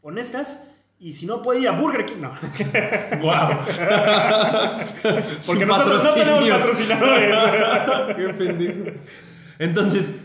[0.02, 0.72] honestas.
[1.00, 2.22] Y si no, puede ir a Burger King.
[2.22, 2.30] No.
[3.22, 3.66] ¡Wow!
[5.48, 8.16] Porque nosotros no tenemos patrocinadores.
[8.16, 8.92] Qué pendejo.
[9.58, 10.25] Entonces,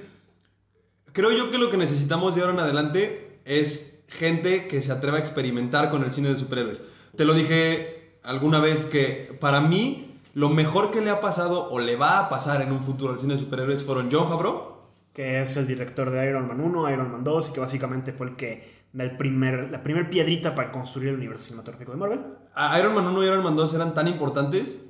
[1.13, 5.19] creo yo que lo que necesitamos de ahora en adelante es gente que se atreva
[5.19, 6.83] a experimentar con el cine de superhéroes.
[7.17, 11.79] Te lo dije alguna vez que para mí lo mejor que le ha pasado o
[11.79, 14.79] le va a pasar en un futuro al cine de superhéroes fueron John Favreau.
[15.13, 18.29] que es el director de Iron Man 1, Iron Man 2 y que básicamente fue
[18.29, 22.21] el que da el primer, la primer piedrita para construir el universo cinematográfico de Marvel.
[22.55, 24.81] A Iron Man 1 y Iron Man 2 eran tan importantes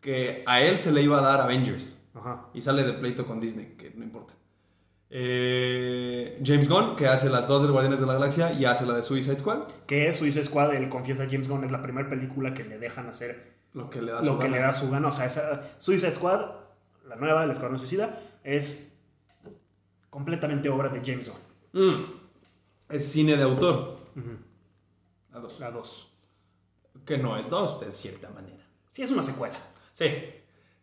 [0.00, 1.94] que a él se le iba a dar Avengers.
[2.14, 2.46] Ajá.
[2.54, 4.34] Y sale de pleito con Disney, que no importa.
[5.10, 8.94] Eh, James Gunn, que hace las dos del Guardianes de la Galaxia y hace la
[8.94, 9.64] de Suicide Squad.
[9.86, 13.08] Que Suicide Squad, él confiesa a James Gunn, es la primera película que le dejan
[13.08, 14.56] hacer Lo que le da lo su que gana.
[14.56, 15.08] le da su gana.
[15.08, 16.40] O sea, esa Suicide Squad,
[17.06, 18.94] la nueva, el Escuadrón Suicida, es
[20.10, 21.30] completamente obra de James
[21.72, 21.88] Gunn.
[22.00, 22.04] Mm.
[22.90, 23.98] Es cine de autor.
[25.32, 25.60] La 2.
[25.60, 26.12] La 2.
[27.06, 28.64] Que no es 2, de cierta manera.
[28.88, 29.58] Sí, es una secuela.
[29.94, 30.04] Sí.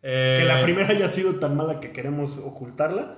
[0.02, 3.16] Eh, Que la primera haya sido tan mala que queremos ocultarla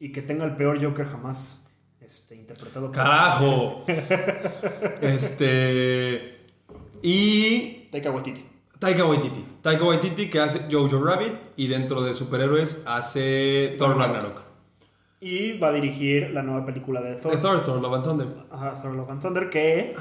[0.00, 1.66] y que tenga el peor Joker jamás
[2.00, 3.84] este, interpretado ¡Carajo!
[5.02, 6.38] este.
[7.02, 7.88] Y.
[7.90, 8.44] Taika Waititi.
[8.78, 9.44] Taika Waititi.
[9.60, 14.42] Taika Waititi que hace Jojo Rabbit y dentro de superhéroes hace Thor Ragnarok.
[15.20, 17.32] Y va a dirigir la nueva película de Thor.
[17.34, 18.28] De Thor, Thor, Love and Thunder.
[18.52, 19.96] Ajá, Thor Love and Thunder, que...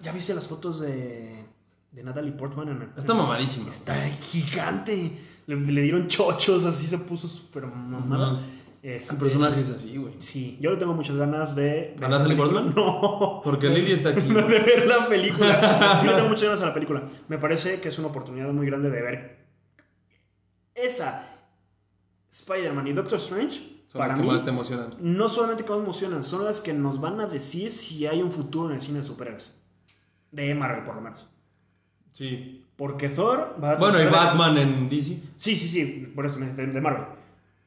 [0.00, 1.44] ¿Ya viste las fotos de,
[1.90, 2.68] de Natalie Portman?
[2.68, 3.70] En el, Está mamadísima.
[3.70, 5.18] Está gigante.
[5.46, 8.40] Le, le dieron chochos, así se puso súper mamada.
[8.82, 10.14] Este, El personaje es así, güey.
[10.20, 11.96] Sí, yo le tengo muchas ganas de...
[12.00, 12.72] ¿A Natalie Portman?
[12.74, 13.42] No.
[13.44, 14.22] Porque Lily está aquí.
[14.28, 15.98] No, de ver la película.
[16.00, 17.02] Sí, le tengo muchas ganas a la película.
[17.28, 19.40] Me parece que es una oportunidad muy grande de ver
[20.74, 21.26] esa
[22.30, 23.82] Spider-Man y Doctor Strange.
[23.88, 24.94] Son para las que mí, más te emocionan.
[25.00, 28.30] no solamente que más emocionan, son las que nos van a decir si hay un
[28.30, 29.60] futuro en el cine de superhéroes.
[30.30, 31.28] De Marvel, por lo menos.
[32.12, 32.64] Sí.
[32.76, 35.20] Porque Thor va a Bueno, y Batman en DC.
[35.36, 37.19] Sí, sí, sí, por eso de Marvel.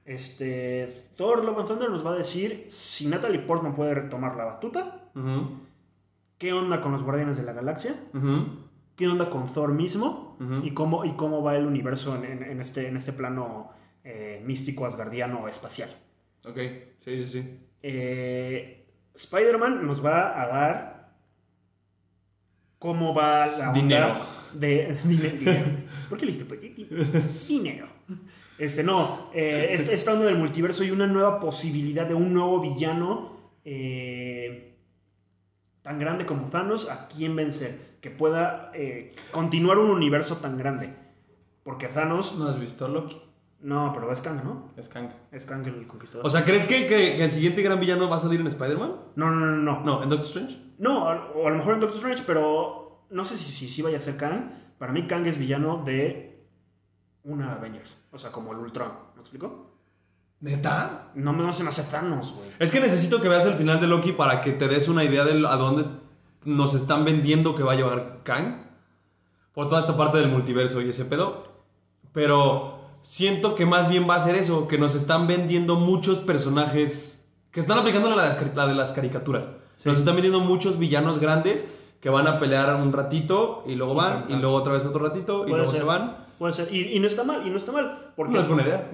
[0.06, 4.44] Este, Thor Love and Thunder nos va a decir si Natalie Portman puede retomar la
[4.46, 5.00] batuta,
[6.38, 7.96] qué onda con los Guardianes de la Galaxia,
[8.96, 12.60] qué onda con Thor mismo y, cómo, y cómo va el universo en, en- en
[12.60, 13.72] este, en este plano
[14.04, 15.89] eh, místico, asgardiano, espacial.
[16.46, 16.58] Ok,
[17.06, 17.60] sí, sí, sí.
[17.82, 18.86] Eh,
[19.16, 21.13] Spider-Man nos va a dar
[22.80, 24.16] cómo va la onda Dinero.
[24.54, 25.66] de dinero.
[26.10, 26.76] ¿Por qué le diste petit?
[27.48, 27.88] Dinero.
[28.58, 32.60] Este, no, eh, este- esta onda del multiverso y una nueva posibilidad de un nuevo
[32.62, 33.34] villano
[33.66, 34.76] eh,
[35.82, 40.94] tan grande como Thanos, a quién vencer, que pueda eh, continuar un universo tan grande.
[41.63, 43.22] Porque Thanos, ¿No has visto Loki?
[43.62, 44.74] no, pero es Kang, ¿no?
[44.76, 45.10] Es Kang.
[45.32, 46.26] Es Kang el conquistador.
[46.26, 48.92] O sea, ¿crees que, que- que el siguiente gran villano va a salir en Spider-Man?
[49.16, 49.80] no, no, no, no.
[49.86, 50.58] No, en Doctor Strange.
[50.80, 53.98] No, o a lo mejor en Doctor Strange, pero no sé si, si, si vaya
[53.98, 54.52] a ser Kang.
[54.78, 56.33] Para mí Kang es villano de
[57.24, 57.96] una Avengers.
[58.12, 58.92] O sea, como el Ultron.
[59.16, 59.72] ¿Me explico?
[60.42, 61.12] ¿Neta?
[61.16, 62.50] No me no se me hace Thanos, güey.
[62.60, 65.24] Es que necesito que veas el final de Loki para que te des una idea
[65.24, 65.86] de a dónde
[66.44, 68.64] nos están vendiendo que va a llevar Kang.
[69.54, 71.48] Por toda esta parte del multiverso y ese pedo.
[72.12, 77.26] Pero siento que más bien va a ser eso, que nos están vendiendo muchos personajes
[77.52, 79.48] que están aplicando la de las, la de las caricaturas.
[79.78, 79.88] Sí.
[79.88, 81.66] Nos están vendiendo muchos villanos grandes
[82.02, 85.48] que van a pelear un ratito y luego van, y luego otra vez otro ratito
[85.48, 85.80] y luego ser.
[85.80, 86.18] se van.
[86.44, 86.76] Puede ser.
[86.76, 88.12] Y, y no está mal, y no está mal.
[88.18, 88.92] Porque, No es buena idea.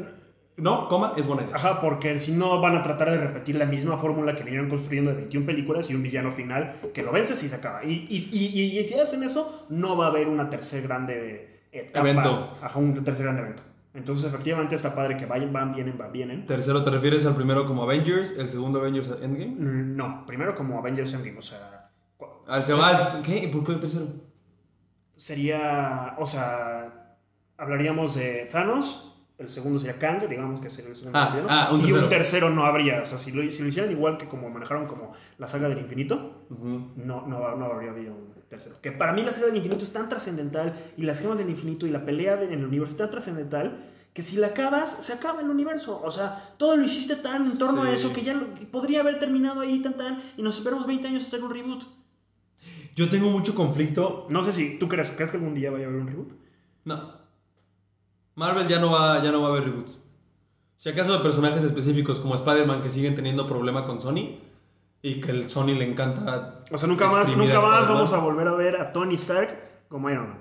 [0.57, 1.55] No, coma, es buena idea.
[1.55, 5.09] Ajá, porque si no van a tratar de repetir la misma fórmula que vinieron construyendo
[5.09, 7.83] de 21 películas y un villano final que lo vences y se acaba.
[7.83, 12.07] Y, y, y, si hacen eso, no va a haber una tercer grande etapa.
[12.07, 12.55] Evento.
[12.61, 13.63] Ajá, un tercer grande evento.
[13.95, 16.45] Entonces, efectivamente, está padre que vayan, van, vienen, van, vienen.
[16.45, 18.35] Tercero, ¿te refieres al primero como Avengers?
[18.37, 19.55] ¿El segundo Avengers Endgame?
[19.57, 21.89] Mm, No, primero como Avengers Endgame, o sea,
[22.45, 23.23] Al se va.
[23.23, 23.45] ¿Qué?
[23.45, 24.05] ¿Y por qué el tercero?
[25.15, 26.98] sería, o sea,
[27.59, 29.05] hablaríamos de Thanos,
[29.37, 32.03] el segundo sería Kang, digamos que sería el segundo Ah, villano, ah, un y tercero.
[32.03, 34.87] un tercero no habría, o sea, si lo, si lo hicieran igual que como manejaron
[34.87, 38.75] como la saga del infinito, no, no, no habría habido un tercero.
[38.81, 41.85] Que para mí la saga del infinito es tan trascendental y las gemas del infinito
[41.87, 43.77] y la pelea de- en el universo es tan trascendental
[44.13, 46.01] que si la acabas, se acaba el universo.
[46.03, 49.19] O sea, todo lo hiciste tan en torno a eso que ya lo- podría haber
[49.19, 51.83] terminado ahí tan tan y nos esperamos 20 años a hacer un reboot.
[52.95, 54.25] Yo tengo mucho conflicto.
[54.29, 56.31] No sé si tú crees, ¿crees que algún día vaya a haber un reboot.
[56.85, 57.18] No.
[58.39, 59.99] Marvel ya no va, ya no va a haber reboots.
[60.77, 64.39] Si acaso de personajes específicos como Spider-Man que siguen teniendo problema con Sony
[65.01, 66.63] y que el Sony le encanta.
[66.71, 69.57] O sea, nunca más, nunca a más vamos a volver a ver a Tony Stark
[69.89, 70.39] como Iron Man.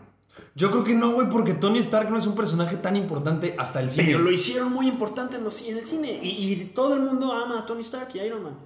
[0.54, 3.80] Yo creo que no, güey, porque Tony Stark no es un personaje tan importante hasta
[3.80, 4.06] el cine.
[4.06, 7.32] Pero lo hicieron muy importante en, los- en el cine y, y todo el mundo
[7.32, 8.56] ama a Tony Stark y a Iron Man.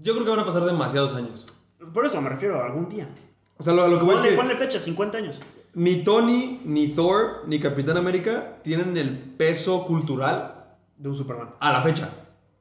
[0.00, 1.44] Yo creo que van a pasar demasiados años.
[1.92, 3.08] Por eso me refiero a algún día.
[3.58, 5.40] O sea, lo, lo que voy es Ponle, que ponle fecha, 50 años.
[5.76, 10.54] Ni Tony, ni Thor, ni Capitán América tienen el peso cultural
[10.96, 11.50] De un Superman.
[11.60, 12.08] A la fecha.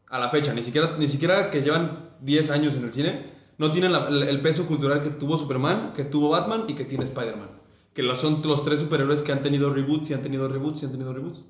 [0.10, 0.54] A la fecha.
[0.54, 3.34] Ni siquiera, ni siquiera que llevan 10 años en el cine.
[3.58, 6.84] No tienen la- el, el peso cultural que tuvo Superman, que tuvo Batman y que
[6.86, 7.50] tiene Spider-Man.
[7.94, 10.86] Que lo- son los tres superhéroes que han tenido reboots y han tenido reboots y
[10.86, 11.46] han tenido reboots.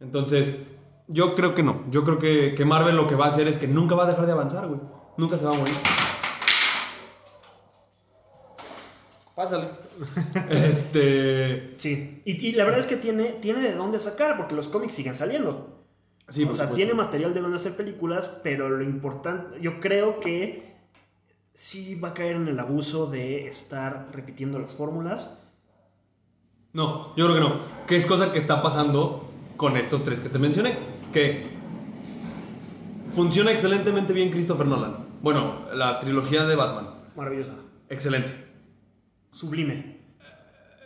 [0.00, 0.62] Entonces,
[1.08, 1.82] yo creo que no.
[1.90, 4.10] Yo creo que, que Marvel lo que va a hacer es que nunca va a
[4.10, 4.80] dejar de avanzar, güey.
[5.16, 5.74] Nunca se va a morir.
[9.36, 9.68] Pásale.
[10.50, 11.74] este.
[11.76, 12.22] Sí.
[12.24, 15.14] Y, y la verdad es que tiene, tiene de dónde sacar, porque los cómics siguen
[15.14, 15.84] saliendo.
[16.30, 16.74] Sí, o sea, supuesto.
[16.74, 20.74] tiene material de dónde hacer películas, pero lo importante, yo creo que
[21.52, 25.46] sí va a caer en el abuso de estar repitiendo las fórmulas.
[26.72, 27.56] No, yo creo que no.
[27.86, 30.78] Que es cosa que está pasando con estos tres que te mencioné.
[31.12, 31.46] Que
[33.14, 34.96] funciona excelentemente bien Christopher Nolan.
[35.20, 36.88] Bueno, la trilogía de Batman.
[37.14, 37.52] Maravillosa.
[37.88, 38.45] Excelente.
[39.36, 39.96] Sublime.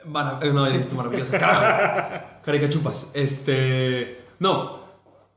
[0.07, 1.39] Mara- eh, no, dijiste maravillosa.
[1.39, 2.25] Carajo.
[2.45, 3.11] Caricachupas.
[3.15, 4.25] Este.
[4.39, 4.81] No.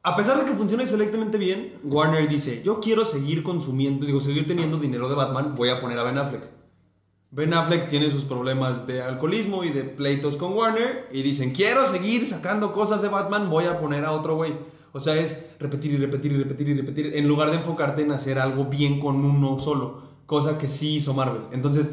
[0.02, 4.48] A pesar de que funciona excelentemente bien, Warner dice: Yo quiero seguir consumiendo, digo, seguir
[4.48, 6.44] teniendo dinero de Batman, voy a poner a Ben Affleck.
[7.32, 11.86] Ben Affleck tiene sus problemas de alcoholismo y de pleitos con Warner y dicen, quiero
[11.88, 14.54] seguir sacando cosas de Batman, voy a poner a otro güey.
[14.92, 18.12] O sea, es repetir y repetir y repetir y repetir en lugar de enfocarte en
[18.12, 21.42] hacer algo bien con uno solo, cosa que sí hizo Marvel.
[21.52, 21.90] Entonces,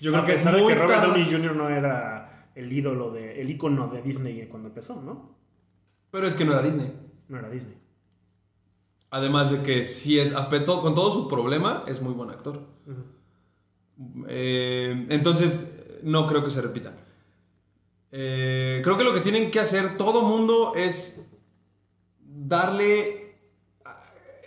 [0.00, 1.56] yo creo que muy que Robert tarde- Downey Jr.
[1.56, 5.36] no era el ídolo, de, el ícono de Disney cuando empezó, ¿no?
[6.10, 6.92] Pero es que no era Disney.
[7.28, 7.76] No era Disney.
[9.10, 10.32] Además de que sí es,
[10.82, 12.60] con todo su problema, es muy buen actor.
[14.28, 15.68] Eh, entonces,
[16.02, 16.92] no creo que se repita.
[18.12, 21.28] Eh, creo que lo que tienen que hacer todo mundo es
[22.20, 23.36] darle...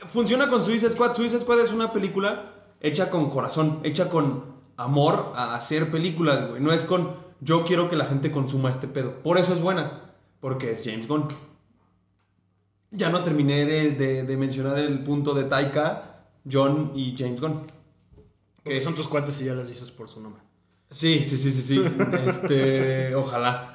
[0.08, 1.14] Funciona con Suicide Squad.
[1.14, 6.62] Suicide Squad es una película hecha con corazón, hecha con amor a hacer películas, güey.
[6.62, 9.22] No es con yo quiero que la gente consuma este pedo.
[9.22, 11.28] Por eso es buena, porque es James Gunn.
[12.92, 17.72] Ya no terminé de, de- de mencionar el punto de Taika, John y James Gunn.
[18.64, 20.42] Que son tus cuates y ya les dices por su nombre.
[20.90, 21.84] Sí, sí, sí, sí, sí.
[22.28, 23.74] Este, ojalá.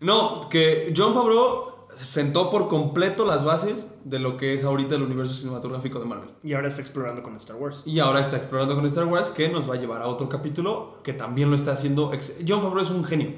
[0.00, 5.02] No, que John Favreau sentó por completo las bases de lo que es ahorita el
[5.02, 6.30] universo cinematográfico de Marvel.
[6.42, 7.82] Y ahora está explorando con Star Wars.
[7.86, 11.00] Y ahora está explorando con Star Wars, que nos va a llevar a otro capítulo
[11.02, 12.10] que también lo está haciendo.
[12.46, 13.34] John Favreau es un genio.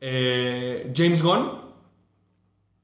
[0.00, 1.50] Eh, James Gunn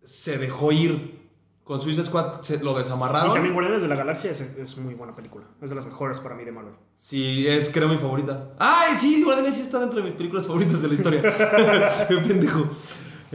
[0.03, 1.15] se dejó ir
[1.63, 3.33] con Suicide Squad, se lo Y desamarraron.
[3.33, 5.47] también Guardianes de la Galaxia es, es muy buena película.
[5.63, 6.75] Es de las mejores para mí de Marvel.
[6.99, 8.51] Sí, es creo mi favorita.
[8.59, 9.23] ¡Ay, sí!
[9.23, 11.23] Guardianes sí está dentro de mis películas favoritas de la historia.
[12.09, 12.69] Qué pendejo.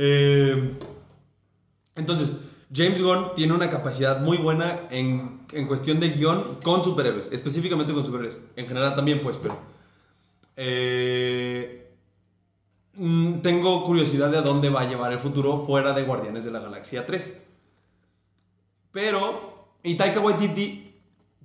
[0.01, 0.77] Eh,
[1.95, 2.33] entonces,
[2.73, 7.27] James Gunn tiene una capacidad muy buena en, en cuestión de guion con superhéroes.
[7.33, 8.41] Específicamente con superhéroes.
[8.55, 9.57] En general también, pues, pero...
[10.55, 11.91] eh,
[12.93, 16.51] mm, tengo curiosidad de a dónde va a llevar el futuro fuera de Guardianes de
[16.51, 17.43] la Galaxia 3.
[18.93, 19.47] Pero...
[19.83, 20.93] Y Taika Waititi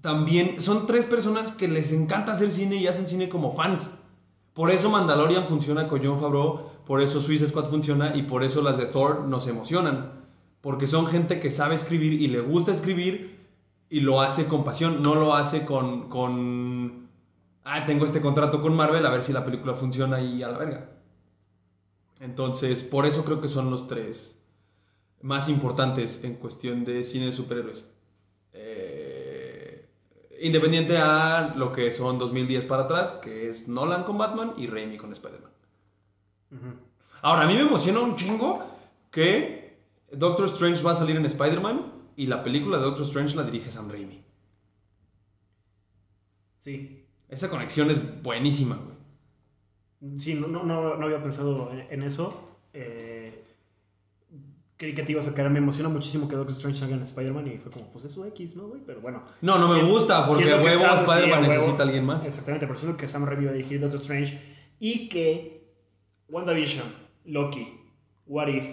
[0.00, 3.90] también son tres personas que les encanta hacer cine y hacen cine como fans.
[4.52, 8.62] Por eso Mandalorian funciona con John Favreau, por eso Suicide Squad funciona y por eso
[8.62, 10.24] las de Thor nos emocionan.
[10.60, 13.38] Porque son gente que sabe escribir y le gusta escribir
[13.90, 17.08] y lo hace con pasión, no lo hace con, con
[17.64, 20.58] ah, tengo este contrato con Marvel, a ver si la película funciona y a la
[20.58, 20.90] verga.
[22.20, 24.40] Entonces, por eso creo que son los tres
[25.20, 27.86] más importantes en cuestión de cine de superhéroes.
[28.52, 29.88] Eh,
[30.40, 34.96] independiente a lo que son 2010 para atrás, que es Nolan con Batman y Raimi
[34.96, 35.50] con Spider-Man.
[37.22, 38.64] Ahora, a mí me emociona un chingo
[39.10, 39.78] que
[40.12, 43.70] Doctor Strange va a salir en Spider-Man y la película de Doctor Strange la dirige
[43.70, 44.22] Sam Raimi.
[46.58, 47.04] Sí.
[47.28, 50.18] Esa conexión es buenísima, güey.
[50.20, 52.50] Sí, no, no, no, no había pensado en, eso.
[52.74, 53.42] Eh,
[54.76, 55.50] creí que te ibas a caer.
[55.50, 58.26] Me emociona muchísimo que Doctor Strange salga en Spider-Man y fue como, pues es un
[58.28, 58.82] X, ¿no, güey?
[58.86, 59.22] Pero bueno.
[59.40, 62.24] No, no me Siento- gusta, porque siento huevo Sam- Spider-Man sí, necesita a alguien más.
[62.24, 64.40] Exactamente, por eso que Sam Raimi va a dirigir Doctor Strange
[64.78, 65.53] y que
[66.28, 66.86] WandaVision,
[67.26, 67.80] Loki,
[68.26, 68.64] What If,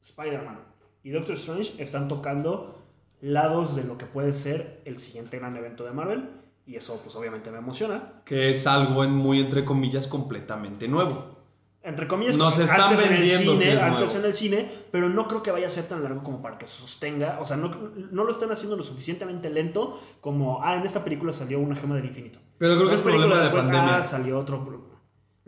[0.00, 0.58] Spider-Man
[1.02, 2.78] y Doctor Strange están tocando
[3.20, 6.30] lados de lo que puede ser el siguiente gran evento de Marvel
[6.66, 8.22] y eso pues obviamente me emociona.
[8.24, 11.38] Que es algo en muy entre comillas completamente nuevo.
[11.82, 14.18] Entre comillas, Nos están antes en el vendiendo cine, antes nuevo.
[14.18, 16.66] en el cine, pero no creo que vaya a ser tan largo como para que
[16.66, 17.70] sostenga, o sea, no,
[18.10, 21.96] no lo están haciendo lo suficientemente lento como, ah, en esta película salió una gema
[21.96, 22.38] del infinito.
[22.58, 23.96] Pero creo que es problema de después, pandemia.
[23.96, 24.89] Ah, salió otro.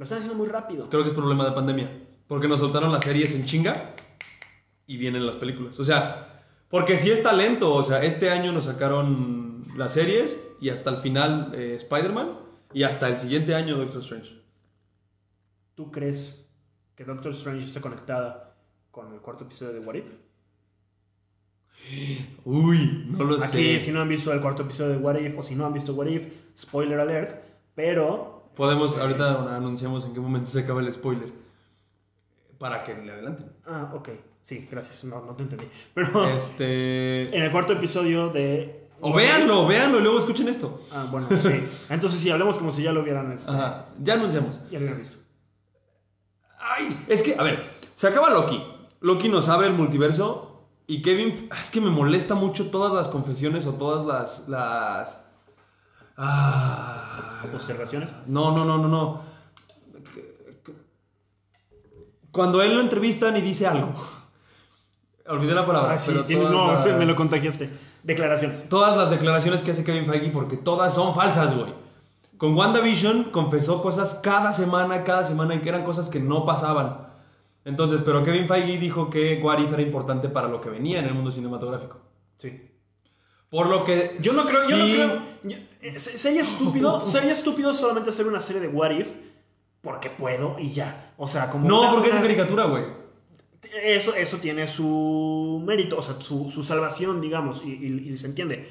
[0.02, 0.90] Lo están haciendo muy rápido.
[0.90, 2.02] Creo que es problema de pandemia.
[2.26, 3.94] Porque nos soltaron las series en chinga
[4.84, 5.78] y vienen las películas.
[5.78, 7.72] O sea, porque si es talento.
[7.72, 12.36] O sea, este año nos sacaron las series y hasta el final eh, Spider-Man
[12.74, 14.42] y hasta el siguiente año Doctor Strange.
[15.76, 16.52] ¿Tú crees
[16.96, 18.56] que Doctor Strange está conectada
[18.90, 20.06] con el cuarto episodio de What If?
[22.44, 23.78] Uy, no lo Aquí, sé.
[23.78, 25.94] si no han visto el cuarto episodio de What If o si no han visto
[25.94, 26.26] What If,
[26.58, 27.40] spoiler alert,
[27.76, 28.41] pero.
[28.56, 31.32] Podemos, ahorita anunciamos en qué momento se acaba el spoiler.
[32.58, 33.50] Para que le adelanten.
[33.66, 34.10] Ah, ok.
[34.42, 35.04] Sí, gracias.
[35.04, 35.66] No, no te entendí.
[35.94, 37.34] Pero Este.
[37.36, 38.88] en el cuarto episodio de.
[39.00, 40.80] O véanlo, véanlo y luego escuchen esto.
[40.92, 41.64] Ah, bueno, sí.
[41.90, 44.56] Entonces sí, hablemos como si ya lo hubieran, este, Ajá, ya anunciamos.
[44.70, 45.16] ya lo hubieran visto.
[46.60, 47.64] Ay, es que, a ver,
[47.94, 48.62] se acaba Loki.
[49.00, 53.66] Loki nos abre el multiverso y Kevin, es que me molesta mucho todas las confesiones
[53.66, 55.21] o todas las, las,
[56.16, 58.14] ah, Postergaciones.
[58.26, 59.22] no, no, no, no, no.
[62.30, 63.92] Cuando él lo entrevistan y dice algo,
[65.28, 65.92] olvidé la palabra.
[65.92, 67.70] Ah, sí, pero tienes- no, las- me lo contagiaste.
[68.02, 68.68] Declaraciones.
[68.68, 71.72] todas las declaraciones que hace Kevin Feige porque todas son falsas, güey.
[72.36, 77.06] Con WandaVision confesó cosas cada semana, cada semana y que eran cosas que no pasaban.
[77.64, 81.04] Entonces, pero Kevin Feige dijo que What If era importante para lo que venía en
[81.04, 81.98] el mundo cinematográfico.
[82.38, 82.68] Sí.
[83.48, 85.22] Por lo que Yo no creo, yo no creo.
[85.44, 85.56] yo-
[85.96, 89.08] sería estúpido, sería estúpido solamente hacer una serie de What If
[89.80, 91.12] porque puedo y ya.
[91.16, 91.68] O sea, como.
[91.68, 92.84] No, una- porque es una- caricatura, güey.
[93.84, 98.26] Eso, eso tiene su mérito, o sea, su, su salvación, digamos, y, y- y se
[98.26, 98.68] entiende.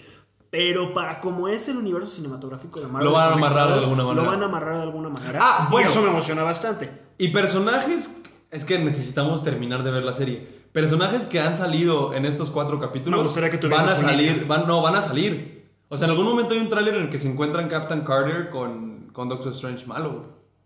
[0.49, 4.03] Pero para como es el universo cinematográfico de Marvel, Lo van a amarrar de alguna
[4.03, 4.23] manera.
[4.23, 5.39] Lo van a amarrar de alguna manera.
[5.41, 5.87] Ah, bueno.
[5.87, 6.91] Y eso me emociona bastante.
[7.17, 8.11] Y personajes,
[8.51, 10.61] es que necesitamos terminar de ver la serie.
[10.73, 14.67] Personajes que han salido en estos cuatro Me capítulos gustaría que van a salir, van,
[14.67, 15.60] no, van a salir.
[15.93, 18.49] O sea, en algún momento hay un tráiler en el que se encuentran Captain Carter
[18.49, 20.23] con, con Doctor Strange malo, güey.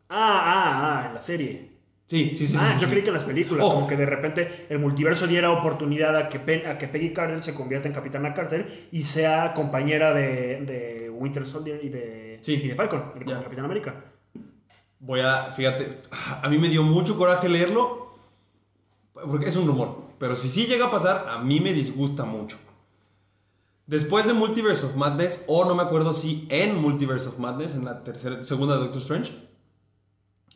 [0.10, 1.72] Ah, ah, ah, en la serie.
[2.06, 2.56] Sí, sí, sí.
[2.60, 2.92] ah, sí, yo sí.
[2.92, 3.74] creí que en las películas, Oh.
[3.74, 7.56] como que de repente el multiverso diera oportunidad a que, a que Peggy Carter se
[7.56, 12.62] convierta en Capitana Carter y sea compañera de, de Winter Soldier y de, Sí.
[12.64, 13.42] y de Falcon, y de Ya.
[13.42, 13.96] Capitán América.
[15.00, 18.14] Voy a, fíjate, a mí me dio mucho coraje leerlo,
[19.14, 22.58] porque es un rumor, pero si sí llega a pasar, a mí me disgusta mucho.
[23.88, 27.86] Después de Multiverse of Madness, o no me acuerdo si en Multiverse of Madness, en
[27.86, 29.32] la tercera, segunda de Doctor Strange,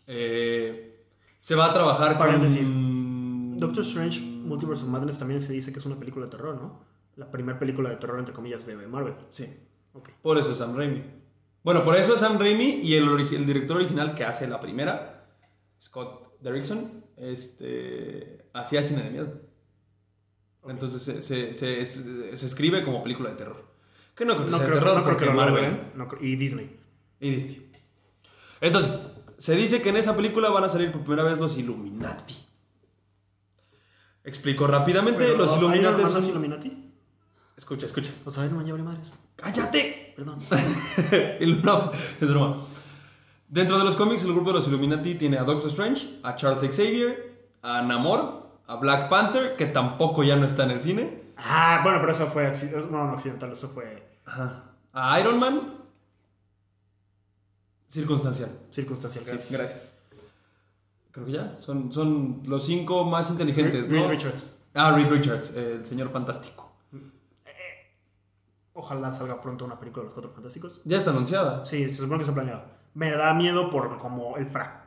[0.07, 1.05] eh,
[1.39, 2.67] se va a trabajar Paréntesis.
[2.67, 3.57] con...
[3.59, 6.79] Doctor Strange Multiverse of Madness también se dice que es una película de terror, ¿no?
[7.17, 9.13] La primera película de terror, entre comillas, de Marvel.
[9.29, 9.45] Sí,
[9.93, 10.09] Ok.
[10.21, 11.03] por eso es Sam Raimi.
[11.63, 15.25] Bueno, por eso es Sam Raimi y el, el director original que hace la primera,
[15.81, 19.41] Scott Derrickson, este, hacía cine de miedo.
[20.67, 23.65] Entonces se, se- se- se- se escribe como película de terror.
[24.15, 25.81] Que no No sea creo, de terror no creo que lo Marvel.
[25.95, 26.77] No y Disney.
[27.19, 27.71] y Disney.
[28.61, 28.99] Entonces,
[29.37, 32.35] se dice que en esa película van a salir por primera vez los Illuminati.
[34.23, 36.25] Explico rápidamente, Pero, los ¿hay Illuminati son...
[36.25, 36.91] Illuminati?
[37.55, 38.11] Escucha, escucha.
[38.25, 39.13] O sea, no ya vale madres.
[39.35, 40.13] ¡Cállate!
[40.15, 40.39] Perdón.
[41.63, 42.57] No, es broma.
[43.47, 46.59] Dentro de los cómics, el grupo de los Illuminati tiene a Doctor Strange, a Charles
[46.75, 51.79] Xavier, a Namor, a Black Panther, que tampoco ya no está en el cine, Ah,
[51.83, 52.91] bueno, pero eso fue accidental.
[52.91, 54.63] No, no accidental, eso fue Ajá.
[54.93, 55.75] a Iron Man,
[57.87, 58.49] circunstancial.
[58.71, 59.25] circunstancial.
[59.25, 59.89] Sí, gracias.
[61.11, 61.57] Creo que ya.
[61.59, 64.09] Son, son los cinco más inteligentes, Reed ¿no?
[64.09, 64.45] Richards.
[64.75, 66.71] Ah, Reed Richards, el señor fantástico.
[68.73, 70.81] Ojalá salga pronto una película de los Cuatro Fantásticos.
[70.85, 71.65] Ya está anunciada.
[71.65, 72.63] Sí, se supone que está planeado.
[72.93, 74.78] Me da miedo por como el fracaso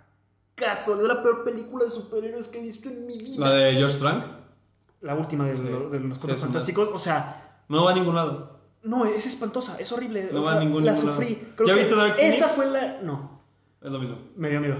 [0.66, 3.38] de la peor película de superhéroes que he visto en mi vida.
[3.38, 4.24] La de George Trank.
[5.00, 5.62] La última de, Sí.
[5.64, 6.88] lo- de los Cuatro Sí, Fantásticos.
[6.92, 8.60] O sea, No va a ningún lado.
[8.84, 10.30] no, es espantosa, es horrible.
[10.32, 11.34] No o va a sea, ningún- La ningún sufrí.
[11.36, 11.46] lado.
[11.56, 12.52] Creo ¿Ya que viste Dark Esa Phoenix?
[12.56, 13.02] fue la.
[13.02, 13.42] No.
[13.80, 14.18] Es lo mismo.
[14.36, 14.76] Me dio miedo.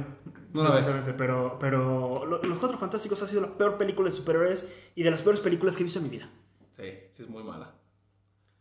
[0.53, 0.85] No la ves.
[1.19, 5.11] Pero, pero lo- Los Cuatro Fantásticos ha sido la peor película de superhéroes y de
[5.11, 6.29] las peores películas que he visto en mi vida.
[6.77, 7.73] Sí, sí es muy mala.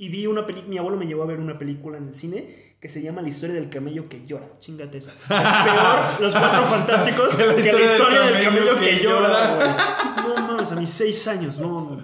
[0.01, 2.47] Y vi una película, mi abuelo me llevó a ver una película en el cine
[2.79, 4.47] que se llama La historia del camello que llora.
[4.59, 5.11] Chingate esa.
[5.11, 9.55] Es peor Los Cuatro Fantásticos que la historia, del, camello, que, llora.
[9.55, 10.27] güey.
[10.27, 12.01] No mames, a mis seis años, no.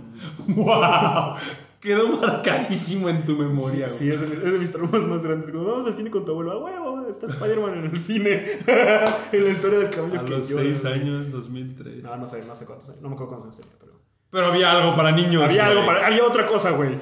[0.48, 1.38] ¡Wow!
[1.80, 3.90] Quedó marcadísimo en tu memoria.
[3.90, 5.52] Sí, sí, es de, es de mis traumas más grandes.
[5.52, 8.46] Vamos al cine con tu abuelo, ah, huevo, está Spider-Man en el cine.
[9.32, 10.62] en la historia del camello A que los llora.
[10.62, 10.94] 6 güey.
[10.94, 12.04] años, 2003.
[12.04, 13.02] No, no sé, no sé cuántos años.
[13.02, 13.94] No me acuerdo cuántos años tenía, pero.
[14.30, 15.42] Pero había algo para niños.
[15.42, 15.78] Había güey.
[15.78, 16.06] algo para.
[16.06, 17.00] Había otra cosa, güey.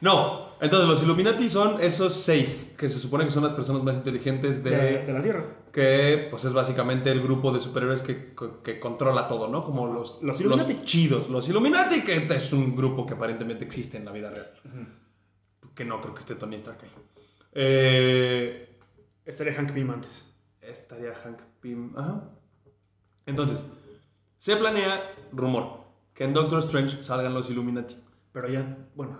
[0.00, 3.96] No, entonces los Illuminati son esos seis que se supone que son las personas más
[3.96, 4.70] inteligentes de.
[4.70, 5.44] De, de la Tierra.
[5.72, 8.34] que pues es básicamente el grupo de superhéroes que,
[8.64, 9.64] que controla todo, ¿no?
[9.64, 10.82] Como los, Los Illuminati.
[10.84, 11.28] chidos.
[11.28, 14.50] Los Illuminati, que es un grupo que aparentemente existe en la vida real.
[15.74, 16.90] Que no creo que esté Tony Stark ahí.
[17.52, 18.78] Eh,
[19.24, 20.26] Estaría Hank Pym antes.
[20.60, 21.96] estaría Hank Pym.
[21.96, 22.22] Ajá.
[23.26, 23.64] Entonces,
[24.38, 25.80] se planea, rumor,
[26.14, 27.96] que en Doctor Strange salgan los Illuminati.
[28.32, 29.18] Pero ya, bueno.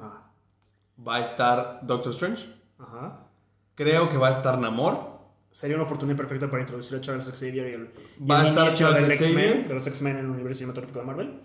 [1.06, 2.46] Va a estar Doctor Strange.
[2.78, 3.26] Ajá.
[3.74, 5.20] Creo que va a estar Namor.
[5.50, 7.90] Sería una oportunidad perfecta para introducir a Charles Xavier y el,
[8.20, 9.10] y Va a estar del.
[9.10, 11.40] X-Men, de los X-Men en el universo cinematográfico de Marvel.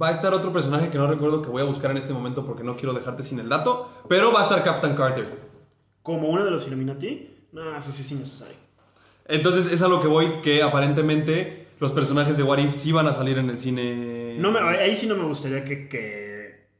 [0.00, 2.44] Va a estar otro personaje que no recuerdo que voy a buscar en este momento
[2.44, 3.90] porque no quiero dejarte sin el dato.
[4.08, 5.26] Pero va a estar Captain Carter.
[6.02, 7.30] Como uno de los Illuminati.
[7.52, 8.56] No, eso sí es innecesario.
[9.26, 13.06] Entonces es a lo que voy que aparentemente los personajes de What If sí van
[13.06, 14.36] a salir en el cine.
[14.38, 16.35] No me, ahí sí no me gustaría que, que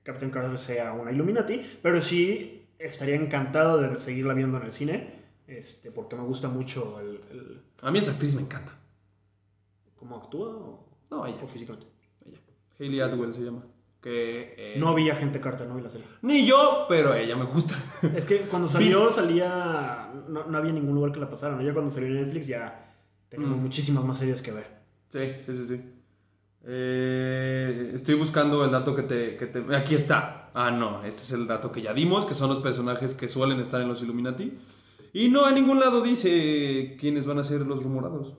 [0.06, 5.14] Captain Carter sea una Illuminati, pero sí estaría encantado de seguirla viendo en el cine,
[5.48, 8.72] este, porque me gusta mucho el, el- A mí esa actriz me encanta.
[9.96, 11.38] cómo actúa o, No, ella.
[11.42, 11.86] o físicamente.
[12.24, 12.38] ella.
[12.78, 13.64] Hayley Atwell se llama.
[14.00, 16.06] Que, eh, No vi a Gente Carter, no vi la serie.
[16.22, 17.74] Ni yo, pero ella me gusta.
[18.14, 20.12] Es que cuando salió, salía.
[20.28, 21.58] No, no había ningún lugar que la pasaran.
[21.58, 21.64] ¿no?
[21.64, 22.94] Ya cuando salió en Netflix ya
[23.28, 23.62] teníamos Mm.
[23.62, 24.66] muchísimas más series que ver.
[25.08, 25.82] Sí, sí, sí, sí.
[26.68, 30.50] Eh, estoy buscando el dato que te, que te- Aquí está.
[30.52, 33.60] Ah, no, este es el dato que ya dimos, que son los personajes que suelen
[33.60, 34.58] estar en los Illuminati.
[35.12, 38.34] Y no, a ningún lado dice quiénes van a ser los rumorados.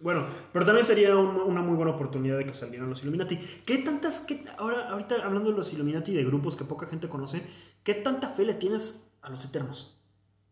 [0.00, 3.38] Bueno, pero también sería un- una muy buena oportunidad de que salieran los Illuminati.
[3.64, 7.42] ¿Qué tantas, qué, ahora, ahorita hablando de los Illuminati de grupos que poca gente conoce,
[7.84, 10.00] ¿qué tanta fe le tienes a los Eternos?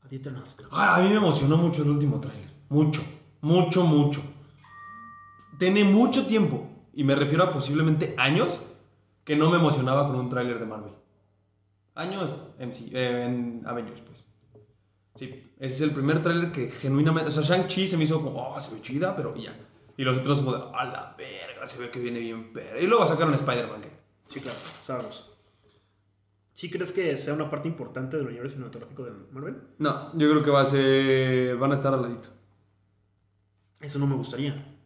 [0.04, 0.56] A The Eternals.
[0.70, 2.50] Ah, a mí me emocionó mucho el último tráiler.
[2.68, 3.00] Mucho,
[3.40, 4.20] mucho, mucho.
[5.58, 6.67] Tiene mucho tiempo,
[6.98, 8.58] y me refiero a posiblemente años,
[9.24, 10.94] que no me emocionaba con un tráiler de Marvel.
[11.94, 12.28] Años
[12.58, 14.24] MC, eh, en Avengers, pues.
[15.14, 17.28] Sí, ese es el primer tráiler que genuinamente...
[17.28, 19.56] O sea, Shang-Chi se me hizo como, oh, se ve chida, pero ya.
[19.96, 23.06] Y los otros como a la verga, se ve que viene bien pero Y luego
[23.06, 23.82] sacaron Spider-Man.
[24.26, 25.32] Sí, claro, sabemos.
[26.52, 29.56] ¿Sí crees que sea una parte importante del universo cinematográfico de Marvel?
[29.78, 31.56] No, yo creo que va a ser...
[31.58, 32.30] Van a estar al ladito.
[33.78, 34.77] Eso no me gustaría.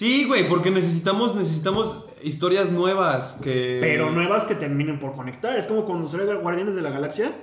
[0.00, 3.76] Sí, güey, porque necesitamos, necesitamos historias nuevas que...
[3.82, 5.58] Pero nuevas que terminen por conectar.
[5.58, 7.36] Es como cuando salió Guardianes de la Galaxia.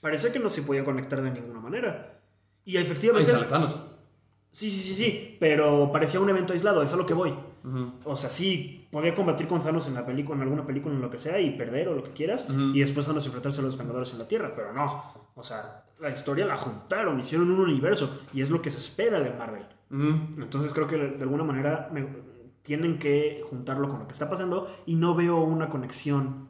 [0.00, 2.18] Parecía que no se podía conectar de ninguna manera.
[2.64, 3.30] Y Ay, efectivamente...
[3.30, 3.76] es- Thanos.
[4.50, 5.36] Sí, sí, sí, sí.
[5.38, 6.82] Pero parecía un evento aislado.
[6.82, 7.32] Es a lo que voy.
[8.02, 11.08] O sea, sí, podía combatir con Thanos en la película, en alguna película, en lo
[11.08, 14.12] que sea, y perder o lo que quieras, y después Thanos enfrentarse a los Vengadores
[14.12, 15.30] en la Tierra, pero no.
[15.36, 19.20] O sea, la historia la juntaron, hicieron un universo, y es lo que se espera
[19.20, 19.66] de Marvel.
[19.90, 22.08] Entonces creo que de alguna manera me-
[22.62, 26.48] tienen que juntarlo con lo que está pasando, y no veo una conexión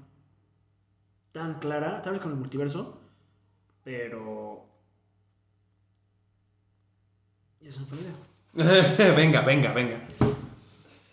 [1.32, 2.98] tan clara, tal vez con el multiverso,
[3.84, 4.64] pero...
[7.60, 9.14] Ya se me fue la idea.
[9.16, 10.00] venga, venga, venga.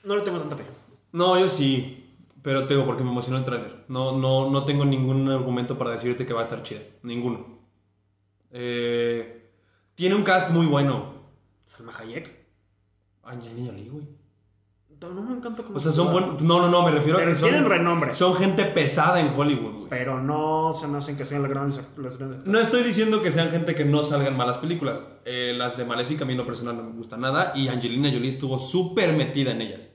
[0.04, 0.64] No le tengo tanta fe.
[1.12, 2.10] No, yo sí,
[2.42, 3.84] pero tengo porque me emocionó el tráiler.
[3.90, 6.82] No, no, no tengo ningún argumento para decirte que va a estar chida.
[7.04, 7.46] Ninguno.
[8.52, 9.50] Eh,
[9.96, 11.13] tiene un cast muy bueno.
[11.66, 12.44] Salma Hayek.
[13.24, 14.08] Angelina Jolie, güey.
[15.02, 16.42] No, no me encanta cómo O sea, se son buenos.
[16.42, 17.50] No, no, no, me refiero Pero a que son.
[17.50, 18.16] tienen renombre.
[18.16, 19.90] Son gente pesada en Hollywood, güey.
[19.90, 21.82] Pero no se me hacen que sean las grandes.
[21.98, 25.06] Las grandes No estoy diciendo que sean gente que no salgan malas películas.
[25.26, 28.10] Eh, las de Maléfica a mí en lo personal no me gustan nada y Angelina
[28.12, 29.90] Jolie estuvo súper metida en ellas.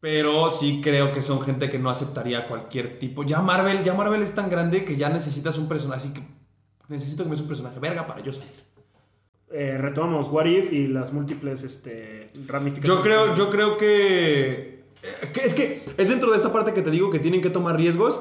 [0.00, 3.24] Pero sí creo que son gente que no aceptaría cualquier tipo.
[3.24, 6.02] Ya Marvel, ya Marvel es tan grande que ya necesitas un personaje.
[6.02, 6.22] Así que
[6.88, 8.65] necesito que me des un personaje verga para yo salir.
[9.52, 12.98] Eh, retomamos What If y las múltiples este, ramificaciones.
[12.98, 16.82] Yo creo, yo creo que, eh, que es que es dentro de esta parte que
[16.82, 18.20] te digo que tienen que tomar riesgos.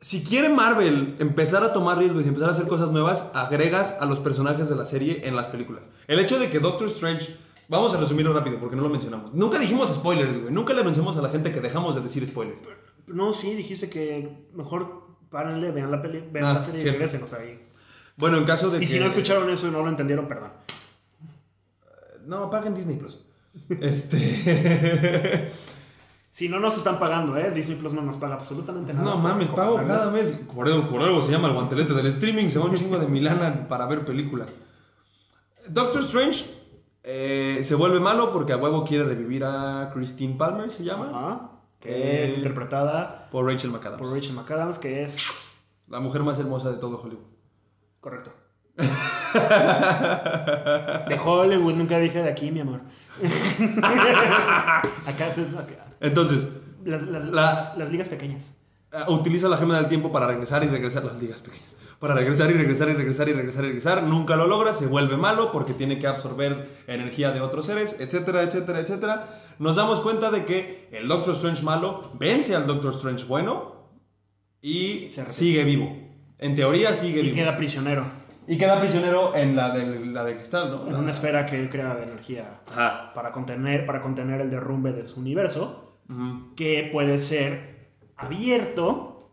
[0.00, 4.06] Si quiere Marvel empezar a tomar riesgos y empezar a hacer cosas nuevas, agregas a
[4.06, 5.90] los personajes de la serie en las películas.
[6.06, 7.36] El hecho de que Doctor Strange,
[7.68, 9.34] vamos a resumirlo rápido porque no lo mencionamos.
[9.34, 10.54] Nunca dijimos spoilers, güey.
[10.54, 12.62] Nunca le anunciamos a la gente que dejamos de decir spoilers.
[13.08, 17.22] No, sí, dijiste que mejor párenle, vean la, peli, vean Ah, la serie y regresen.
[17.22, 17.58] O sea, y,
[18.20, 20.50] Bueno, en caso de y que si no escucharon eso y no lo entendieron, perdón.
[22.26, 23.18] no paguen Disney Plus.
[23.80, 25.50] Este
[26.30, 27.50] Si no nos están pagando, ¿eh?
[27.50, 29.04] Disney Plus no nos paga absolutamente nada.
[29.04, 30.30] No mames, pago cada mes.
[30.54, 32.50] Por algo, por algo se llama el guantelete del streaming.
[32.50, 34.48] Se va un chingo de Milana para ver películas.
[35.68, 36.44] Doctor Strange
[37.02, 41.10] eh, se vuelve malo porque a huevo quiere revivir a Christine Palmer, se llama.
[41.10, 41.50] Ajá.
[41.80, 44.00] Que es Eh, interpretada Por Rachel McAdams.
[44.00, 45.52] por Rachel McAdams, que es.
[45.88, 47.24] La mujer más hermosa de todo Hollywood.
[48.00, 48.32] Correcto.
[51.08, 52.80] De Hollywood, nunca dije de aquí, mi amor.
[55.06, 55.26] acá,
[55.58, 55.86] acá.
[56.00, 56.48] Entonces,
[56.84, 58.54] Las, las- La- las- las ligas pequeñas.
[58.92, 61.76] eh, utiliza la gema del tiempo para regresar y regresar las ligas pequeñas.
[61.98, 64.02] Para regresar y regresar y regresar y regresar y regresar.
[64.04, 68.42] Nunca lo logra, se vuelve malo porque tiene que absorber energía de otros seres, etcétera,
[68.42, 69.42] etcétera, etcétera.
[69.58, 73.90] Nos damos cuenta de que el Doctor Strange malo vence al Doctor Strange bueno
[74.62, 76.09] y Se sigue vivo.
[76.40, 77.34] En teoría sigue Y vivo.
[77.36, 78.06] queda prisionero
[78.48, 80.88] y queda prisionero en la de, la de cristal, ¿no?
[80.88, 83.12] en una esfera que él crea de energía Ajá.
[83.14, 86.54] para contener, para contener el derrumbe de su universo, Ujú.
[86.56, 89.30] que puede ser abierto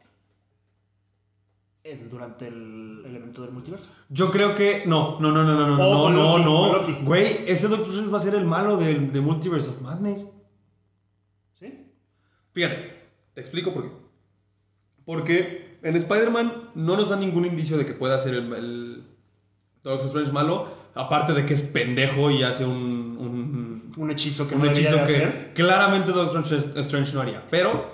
[1.84, 3.90] en- durante el, el evento del multiverso.
[4.10, 4.84] Yo creo que.
[4.86, 7.06] No, no, no, no, no, no, O no, no, Loki, no.
[7.06, 10.28] Güey, ese Doctor Strange va a ser el malo del de Multiverse of Madness.
[11.54, 11.92] ¿Sí?
[12.52, 12.94] Fíjate,
[13.34, 13.92] te explico por qué.
[15.06, 19.04] Porque en Spider-Man no nos da ningún indicio de que pueda ser el, el
[19.84, 24.56] Doctor Strange malo, aparte de que es pendejo y hace un, un, Un hechizo que
[24.56, 25.52] un no hechizo que hacer.
[25.54, 27.46] claramente Doctor Strange- Strange no haría.
[27.50, 27.86] Pero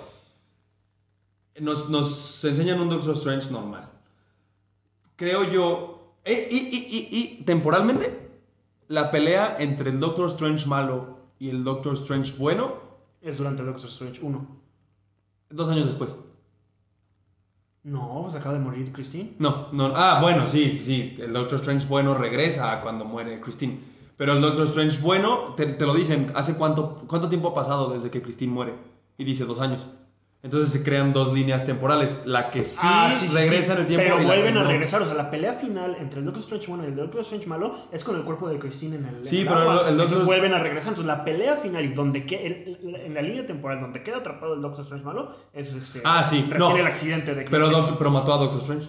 [1.60, 3.88] nos, nos enseñan un Doctor Strange normal.
[5.16, 6.14] Creo yo.
[6.24, 8.28] eh, Y, y- y- y temporalmente,
[8.88, 12.82] la pelea entre el Doctor Strange malo y el Doctor Strange bueno,
[13.22, 14.46] Es durante Doctor Strange 1.
[15.50, 16.14] dos años después.
[17.84, 19.34] No, pues acaba de morir Christine.
[19.38, 19.92] No, no.
[19.94, 21.14] Ah, bueno, sí, sí, sí.
[21.18, 23.78] El Doctor Strange bueno regresa cuando muere Christine.
[24.16, 27.90] Pero el Doctor Strange bueno, te, te lo dicen, ¿hace cuánto, cuánto tiempo ha pasado
[27.92, 28.74] desde que Christine muere?
[29.18, 29.86] Y dice dos años.
[30.44, 32.18] Entonces se crean dos líneas temporales.
[32.26, 33.72] La que sí, Ah, sí, sí, regresa sí.
[33.72, 34.04] en el tiempo.
[34.06, 34.68] Pero y vuelven a no.
[34.68, 35.00] regresar.
[35.00, 37.74] O sea, la pelea final entre el Doctor Strange bueno y el Doctor Strange malo
[37.90, 39.14] es con el cuerpo de Christine en el.
[39.16, 39.72] en Sí, el pero agua.
[39.72, 40.90] el- el Doctor- Entonces vuelven a regresar.
[40.90, 44.60] Entonces la pelea final y donde que, en la línea temporal donde queda atrapado el
[44.60, 46.02] Doctor Strange malo es este.
[46.04, 46.76] Ah, sí, Recién no.
[46.76, 48.88] el accidente de Pero, Doctor- pero mató a Doctor Strange.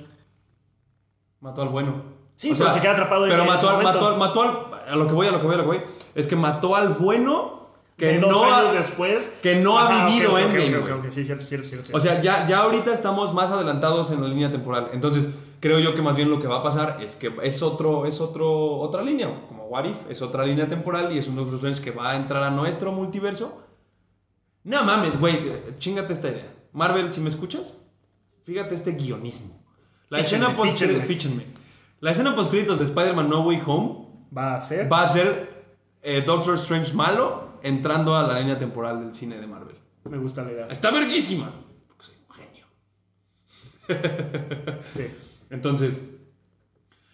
[1.40, 2.04] Mató al bueno.
[2.36, 4.92] Sí, pero se queda atrapado en- Pero en mató, ese mató, al- mató al.
[4.92, 5.82] A lo que voy, a lo que voy, a lo que voy.
[6.14, 7.65] Es que mató al bueno
[7.98, 8.44] que Que dos no.
[8.44, 9.38] años ha- después.
[9.42, 10.94] que no ha Ajá, vivido ok, ok, Endgame, ok, güey.
[11.00, 11.96] ok, Sí, cierto, cierto, cierto.
[11.96, 14.90] O sea, ya, ya ahorita estamos más adelantados en la línea temporal.
[14.94, 15.30] Entonces,
[15.62, 18.20] creo yo que más bien lo que va a pasar es que es otro, es
[18.20, 19.46] otro, otra línea.
[19.48, 22.16] Como What If, es otra línea temporal y es un Doctor Strange que va a
[22.18, 23.62] entrar a nuestro multiverso.
[24.64, 26.52] No mames, güey, eh, chingate esta idea.
[26.74, 27.78] Marvel, si me escuchas,
[28.44, 29.64] fíjate este guionismo.
[30.10, 30.78] La Fíchenme, escena post
[31.08, 31.46] fíchenme.
[32.02, 34.92] La escena post créditos de Spider-Man No Way Home va a ser.
[34.92, 35.64] va a ser
[36.02, 39.76] eh, Doctor Strange malo entrando a la línea temporal del cine de Marvel.
[40.06, 40.68] Me gusta la idea.
[40.68, 41.52] Está verguísima.
[41.88, 42.66] Porque soy un genio.
[44.94, 45.08] Sí.
[45.50, 46.00] Entonces,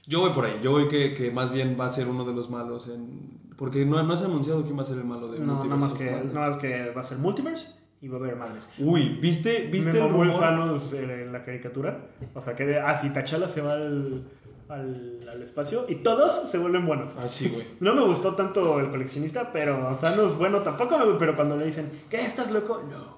[0.06, 0.60] yo voy por ahí.
[0.62, 3.40] Yo voy que, que más bien va a ser uno de los malos en...
[3.58, 5.76] Porque no, no se ha anunciado quién va a ser el malo de No, nada
[5.76, 7.70] Multiverse más, que, nada más que va a ser Multiverse
[8.02, 8.74] y va a haber madres.
[8.80, 10.40] Uy, ¿viste, viste Me el el rumor?
[10.40, 12.10] Thanos eh, en la caricatura.
[12.34, 14.26] O sea, que de, ah, si T'Challa se va al,
[14.72, 17.14] al, al espacio y todos se vuelven buenos.
[17.18, 17.66] Ah, sí, güey.
[17.80, 21.92] No me gustó tanto el coleccionista, pero Thanos, bueno, tampoco me Pero cuando le dicen,
[22.10, 22.22] ¿qué?
[22.26, 22.82] ¿Estás loco?
[22.90, 23.18] No.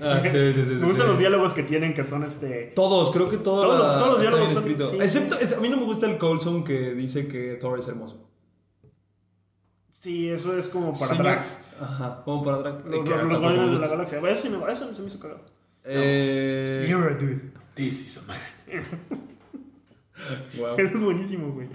[0.00, 1.10] Ah, sí, sí, sí, sí, me gustan sí.
[1.10, 2.72] los diálogos que tienen, que son este.
[2.74, 3.64] Todos, creo que todos.
[3.64, 4.96] Todos los- todos los diálogos son- sí.
[5.00, 8.28] Excepto, es- a mí no me gusta el Coulson que dice que Thor es hermoso.
[10.00, 11.64] Sí, eso es como para Drax.
[11.80, 12.84] Ajá, como para Drax.
[12.86, 14.18] Los, los- los Guardianes de la Galaxia.
[14.28, 15.40] Eso, sí me- eso se me hizo cagado.
[15.84, 17.52] Eh, You're a dude.
[17.74, 18.40] This is a man.
[20.58, 20.76] wow.
[20.78, 21.68] Eso es buenísimo, güey.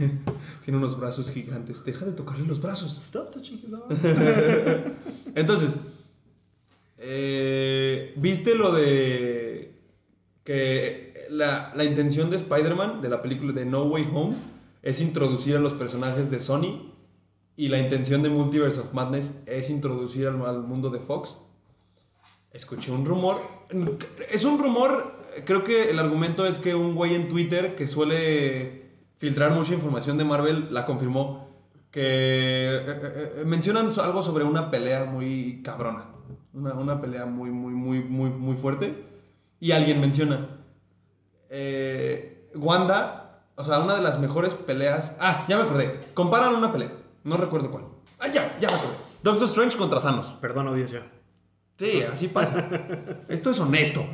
[0.64, 1.84] Tiene unos brazos gigantes.
[1.84, 2.96] Deja de tocarle los brazos.
[2.96, 3.86] Stop touching his arm.
[5.34, 5.74] Entonces,
[6.98, 9.74] eh, ¿viste lo de
[10.44, 14.36] que la, la intención de Spider-Man, de la película de No Way Home,
[14.82, 16.92] es introducir a los personajes de Sony
[17.56, 21.36] y la intención de Multiverse of Madness es introducir al, al mundo de Fox?
[22.52, 23.42] Escuché un rumor,
[24.30, 28.88] es un rumor, creo que el argumento es que un güey en Twitter que suele
[29.18, 31.48] filtrar mucha información de Marvel la confirmó
[31.90, 36.04] que eh, eh, eh, mencionan algo sobre una pelea muy cabrona,
[36.52, 39.06] una, una pelea muy, muy, muy, muy, muy fuerte.
[39.60, 40.48] Y alguien menciona,
[41.48, 45.16] eh, Wanda, o sea, una de las mejores peleas.
[45.18, 46.00] Ah, ya me acordé.
[46.14, 46.92] Comparan una pelea,
[47.24, 47.84] no recuerdo cuál.
[48.18, 48.94] Ah, ya, ya me acordé.
[49.22, 50.28] Doctor Strange contra Thanos.
[50.40, 51.02] Perdón, audiencia.
[51.78, 52.68] Sí, así pasa.
[53.28, 54.04] Esto es honesto.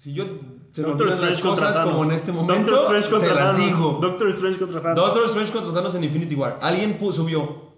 [0.00, 0.24] Si yo
[0.72, 1.92] se Doctor las Strange contra cosas Thanos.
[1.92, 3.66] como en este momento, Doctor Strange contra te las Thanos.
[3.66, 3.98] digo.
[4.00, 4.96] Doctor Strange contra Thanos.
[4.96, 6.58] Doctor Strange contra Thanos en Infinity War.
[6.62, 7.70] Alguien pu- subió.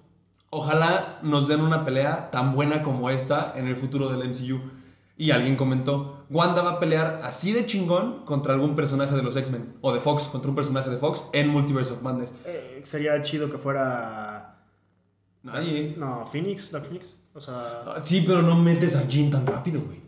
[0.51, 4.61] Ojalá nos den una pelea tan buena como esta en el futuro del MCU.
[5.17, 9.35] Y alguien comentó, Wanda va a pelear así de chingón contra algún personaje de los
[9.37, 9.75] X-Men.
[9.81, 12.35] O de Fox, contra un personaje de Fox en Multiverse of Madness.
[12.45, 14.59] Eh, sería chido que fuera.
[15.43, 15.95] Nadie.
[15.99, 17.17] No, Phoenix, Dark Phoenix.
[17.35, 17.83] O sea.
[17.87, 20.01] Ah, Sí, pero no metes a Jean tan rápido, güey.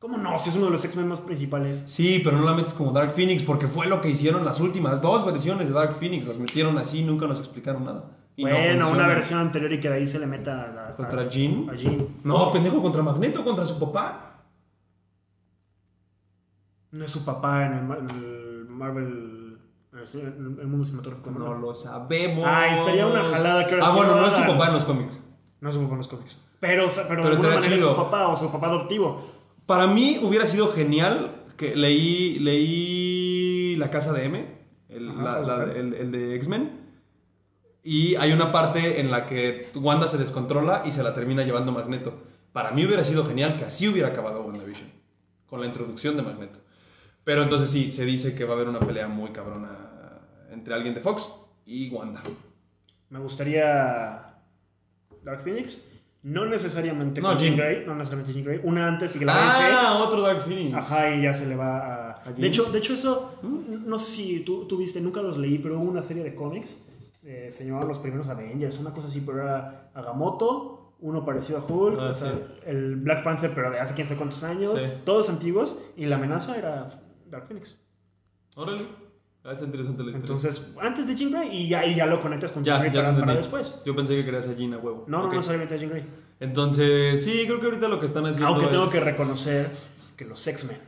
[0.00, 0.38] ¿Cómo no?
[0.38, 1.84] Si es uno de los X-Men más principales.
[1.86, 5.02] Sí, pero no la metes como Dark Phoenix porque fue lo que hicieron las últimas
[5.02, 6.26] dos versiones de Dark Phoenix.
[6.26, 8.04] Las metieron así, nunca nos explicaron nada.
[8.34, 11.20] Y bueno, una versión anterior y que de ahí se le meta a la- ¿Contra
[11.22, 11.68] a- Jean?
[11.70, 12.08] A Jean.
[12.24, 14.38] No, pendejo, contra Magneto, contra su papá.
[16.92, 17.82] No es su papá en el,
[18.70, 19.58] Marvel.
[19.92, 21.30] en el, mundo cinematográfico.
[21.30, 22.44] No lo sabemos.
[22.48, 24.84] Ah, estaría una jalada que ahora Ah, sí bueno, no es su papá en los
[24.84, 25.20] cómics.
[25.60, 26.38] No es su papá en los cómics.
[26.58, 29.39] Pero, pero, Pero de alguna manera es su papá o su papá adoptivo.
[29.70, 34.44] Para mí hubiera sido genial que leí, leí La Casa de M,
[34.88, 35.78] el, Ajá, la- House of la- M.
[35.78, 36.70] el- el de X-Men.
[37.84, 41.70] Y hay una parte en la que Wanda se descontrola y se la termina llevando
[41.70, 42.14] Magneto.
[42.52, 44.90] Para mí hubiera sido genial que así hubiera acabado WandaVision.
[45.46, 46.58] Con la introducción de Magneto.
[47.22, 50.18] Pero entonces sí, se dice que va a haber una pelea muy cabrona
[50.50, 51.28] entre alguien de Fox
[51.64, 52.24] y Wanda.
[53.08, 54.34] Me gustaría
[55.22, 55.80] Dark Phoenix.
[56.22, 57.56] No necesariamente No, con Jean.
[57.56, 57.84] Grey.
[57.86, 58.60] No necesariamente Jean Grey.
[58.62, 59.74] Una antes y que la vence.
[59.74, 60.76] Ah, otro Dark Phoenix.
[60.76, 62.10] Ajá, y ya se le va a...
[62.28, 62.32] ¿A?
[62.32, 65.78] De hecho, de hecho eso, no sé si tú, tú viste, nunca los leí, pero
[65.78, 66.84] hubo una serie de cómics,
[67.24, 71.64] eh, se llamaban los primeros Avengers, una cosa así, pero era Agamotto, uno parecido a
[71.64, 72.38] Hulk, Ah, o sea, sí.
[72.66, 74.84] el Black Panther, pero de hace quién sabe cuántos años, Sí.
[75.06, 77.00] todos antiguos, y la amenaza era
[77.30, 77.76] Dark Phoenix.
[78.56, 78.82] Órale.
[79.42, 80.20] Ah, está interesante la historia.
[80.34, 82.92] Entonces, antes de Jean Grey, y ya, y ya lo conectas con Ya, Jean Grey
[82.94, 83.74] ya para, para después.
[83.86, 85.04] Yo pensé que querías a Jean a huevo.
[85.08, 85.24] No, Ok.
[85.28, 86.04] no necesariamente a Jean Grey.
[86.40, 88.46] Entonces, sí, creo que ahorita lo que están haciendo.
[88.48, 89.70] Aunque tengo es- que reconocer
[90.16, 90.78] que los X-Men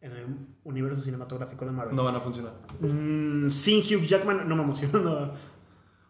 [0.00, 0.26] en el
[0.62, 2.52] universo cinematográfico de Marvel No van a funcionar.
[2.80, 5.34] Mm, sin Hugh Jackman no me emociona nada.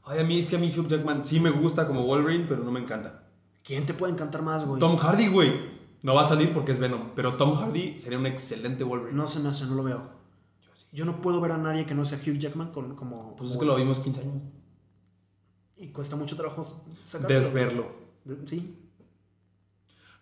[0.05, 2.62] Ay, a mí es que a mí Hugh Jackman sí me gusta como Wolverine, pero
[2.62, 3.22] no me encanta.
[3.64, 4.78] ¿Quién te puede encantar más, güey?
[4.80, 5.78] Tom Hardy, güey.
[6.03, 9.16] No va a salir porque es Venom, pero Tom Hardy sería un excelente Wolverine.
[9.16, 10.18] No se me hace, no lo veo.
[10.93, 13.36] Yo no puedo ver a nadie que no sea Hugh Jackman con, como...
[13.36, 14.43] Pues es que lo vimos 15 años.
[15.76, 16.64] Y cuesta mucho trabajo
[17.05, 17.34] sacarlo.
[17.36, 17.86] Desverlo.
[18.24, 18.74] De- Sí.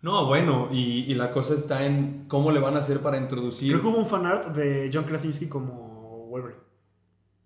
[0.03, 3.71] No, bueno, y, y la cosa está en cómo le van a hacer para introducir.
[3.73, 6.61] Creo que hubo un fanart de John Krasinski como Wolverine.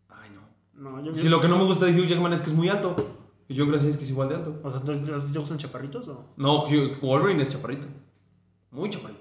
[0.09, 0.91] Ay, no.
[0.91, 2.69] No, yo Si lo que no me gusta de Hugh Jackman es que es muy
[2.69, 2.97] alto.
[3.49, 4.61] Y John Krasinski es igual de alto.
[4.63, 6.25] O sea, ¿te, te gustan chaparritos o...?
[6.37, 7.87] No, Hugh- Wolverine es chaparrito.
[8.73, 9.21] Muy chaparrito.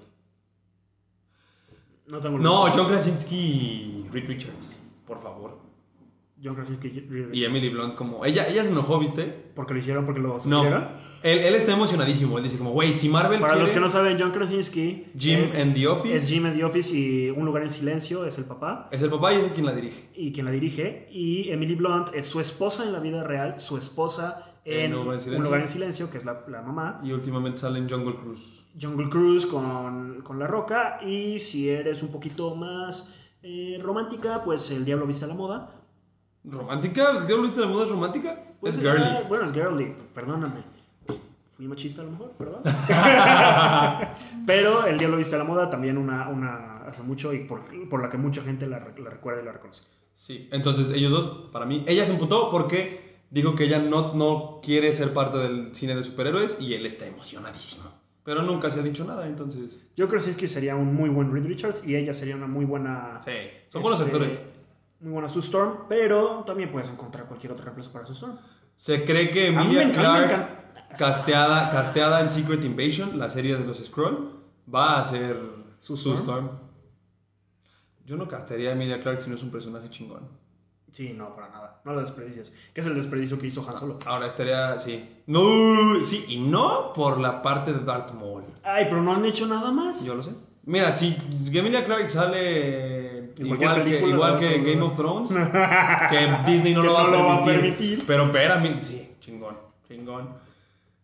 [2.10, 2.66] No tengo el No.
[2.72, 4.70] John Krasinski y Reed Richards.
[5.06, 5.58] Por favor.
[6.42, 8.24] John Krasinski y, Y Emily Blunt como...
[8.24, 9.24] Ella, ella se enojó, ¿viste?
[9.54, 10.40] Porque lo hicieron, porque lo No.
[10.40, 10.88] sugirieron.
[11.22, 12.38] Él, está emocionadísimo.
[12.38, 15.58] Él dice como, güey, si Marvel Para los que no saben, John Krasinski Jim es,
[15.60, 16.16] en The Office.
[16.16, 19.10] es Jim en The Office y Un lugar en silencio es el papá Es el
[19.10, 20.08] papá y es el quien la dirige.
[20.14, 21.08] y quien la dirige.
[21.12, 25.00] Y Emily Blunt es su esposa en la vida real, su esposa en, En Un
[25.04, 25.44] lugar en Un silencio.
[25.44, 27.02] lugar en silencio, que es la, la mamá.
[27.04, 28.59] Y últimamente sale en Jungle Cruise.
[28.80, 31.00] Jungle Cruise con, con La Roca.
[31.02, 33.12] Y si eres un poquito más
[33.42, 35.80] eh, romántica, pues El Diablo Viste a la Moda.
[36.44, 37.10] ¿Romántica?
[37.18, 38.42] ¿El diablo viste la moda es romántica?
[38.60, 39.04] Pues, es girly.
[39.28, 40.62] bueno, es girly, perdóname.
[41.56, 42.62] Fui machista a lo mejor, perdón.
[44.46, 47.60] Pero El Diablo Viste a la Moda también una, una hace mucho y por,
[47.90, 49.82] por la que mucha gente la recuerda y la reconoce.
[50.16, 54.60] Sí, entonces ellos dos, para mí, ella se emputó porque dijo que ella no, no
[54.62, 57.84] quiere ser parte del cine de superhéroes y él está emocionadísimo.
[58.24, 59.80] Pero nunca se ha dicho nada, entonces...
[59.96, 62.46] Yo creo que sí que sería un muy buen Reed Richards y ella sería una
[62.46, 63.20] muy buena.
[63.24, 63.32] Sí,
[63.70, 64.42] son buenos este, actores.
[65.00, 68.38] Muy buena Sue Storm, pero también puedes encontrar cualquier otro reemplazo para Sue Storm.
[68.76, 74.30] Se cree que Emilia Clarke, casteada, casteada en Secret Invasion, la serie de los Skrull,
[74.72, 75.38] va a ser
[75.78, 76.50] Sue Sue Storm.
[78.04, 80.28] Yo no castearía a Emilia Clarke si no es un personaje chingón.
[80.92, 81.80] Sí, no, para nada.
[81.84, 82.52] No lo desperdicias.
[82.74, 83.98] Que es el desperdicio que hizo Han Solo.
[84.06, 85.08] Ahora estaría, sí.
[85.26, 88.44] No, sí, y no por la parte de Darth Maul.
[88.62, 90.04] Ay, pero no han hecho nada más.
[90.04, 90.32] Yo lo sé.
[90.64, 91.16] Mira, si
[91.52, 94.82] Emilia Clarke sale igual que, igual que Game ver.
[94.82, 95.30] of Thrones,
[96.10, 98.04] que Disney no, Que lo, va no lo va a permitir.
[98.06, 99.56] Pero espérame, sí, chingón,
[99.88, 100.28] chingón.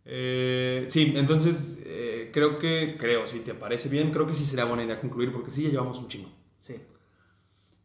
[0.04, 4.64] Eh, sí, entonces eh, creo que, creo, si te parece bien, creo que sí sería
[4.64, 6.28] buena idea concluir porque sí, ya llevamos un chingo.
[6.58, 6.76] Sí.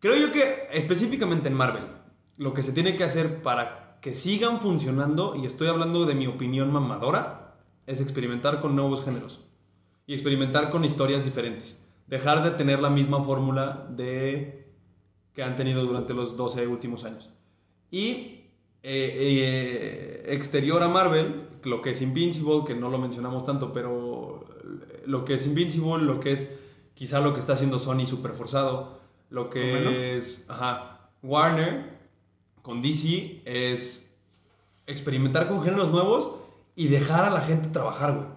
[0.01, 1.83] Creo yo que específicamente en Marvel,
[2.37, 6.25] lo que se tiene que hacer para que sigan funcionando, y estoy hablando de mi
[6.25, 7.53] opinión mamadora,
[7.85, 9.41] es experimentar con nuevos géneros
[10.07, 11.79] y experimentar con historias diferentes.
[12.07, 14.73] Dejar de tener la misma fórmula de
[15.35, 17.29] que han tenido durante los 12 últimos años.
[17.91, 18.47] Y
[18.81, 24.45] eh, eh, exterior a Marvel, lo que es Invincible, que no lo mencionamos tanto, pero
[25.05, 26.51] lo que es Invincible, lo que es
[26.95, 29.00] quizá lo que está haciendo Sony super forzado,
[29.31, 31.85] lo que es ajá, Warner
[32.61, 34.13] con DC es
[34.85, 36.35] experimentar con géneros nuevos
[36.75, 38.27] y dejar a la gente trabajar, güey.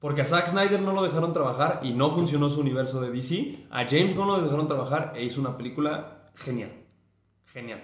[0.00, 3.66] Porque a Zack Snyder no lo dejaron trabajar y no funcionó su universo de DC.
[3.70, 6.72] A James Gunn lo dejaron trabajar e hizo una película genial.
[7.46, 7.82] Genial.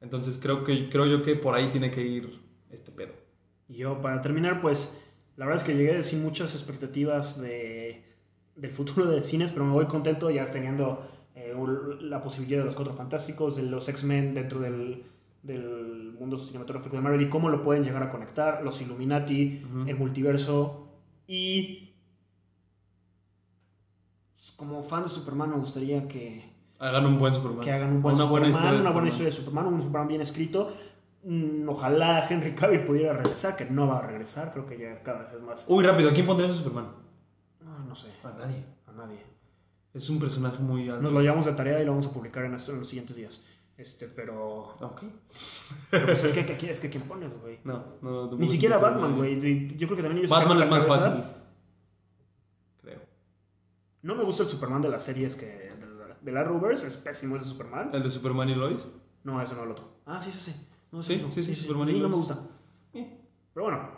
[0.00, 3.12] Entonces creo, que, creo yo que por ahí tiene que ir este pedo.
[3.68, 5.00] Y yo, para terminar, pues,
[5.36, 8.04] la verdad es que llegué sin muchas expectativas de,
[8.56, 11.06] del futuro de cines, pero me voy contento ya teniendo
[12.00, 15.04] la posibilidad de los Cuatro Fantásticos, de los X-Men dentro del,
[15.42, 19.96] del mundo cinematográfico de Marvel y cómo lo pueden llegar a conectar, los Illuminati, el
[19.96, 20.88] multiverso
[21.26, 21.94] y...
[24.34, 27.60] pues, Como fan de Superman me gustaría que, Hagan un buen Superman.
[27.60, 28.72] que hagan un buen una buena Superman, historia.
[28.72, 29.28] de una buena Superman.
[29.28, 30.72] historia de Superman, un Superman bien escrito.
[31.22, 35.20] Mm, Ojalá Henry Cavill pudiera regresar, que no va a regresar, creo que ya cada
[35.22, 35.66] vez es más.
[35.68, 36.88] Uy, rápido, ¿a quién pondrías a Superman?
[37.64, 38.64] No, no sé, A nadie.
[38.86, 39.18] a nadie.
[39.94, 41.00] Es un personaje muy alto.
[41.02, 43.16] Nos lo llevamos de tarea y lo vamos a publicar en, esto- en los siguientes
[43.16, 43.46] días.
[43.76, 44.74] Este, pero.
[44.80, 45.02] Ok.
[45.90, 47.58] pero pues es que, que- es que ¿quién pones, güey?
[47.64, 48.26] No, no.
[48.26, 49.68] no Ni siquiera Batman, güey.
[49.76, 51.10] Yo creo que también ellos Batman es más cabeza.
[51.10, 51.24] fácil.
[52.82, 52.98] Creo.
[54.02, 55.46] No me gusta el Superman de las series que.
[55.46, 57.90] De la, de la Rovers, es pésimo ese Superman.
[57.92, 58.84] ¿El de Superman y Lois?
[59.24, 59.88] No, ese no el otro.
[60.06, 60.54] Ah, sí, sí, sí.
[60.92, 62.26] No, Sí, no, sí, sí, Superman y Sí, no me Lois.
[62.28, 62.46] gusta.
[62.92, 63.20] Eh.
[63.52, 63.88] Pero bueno,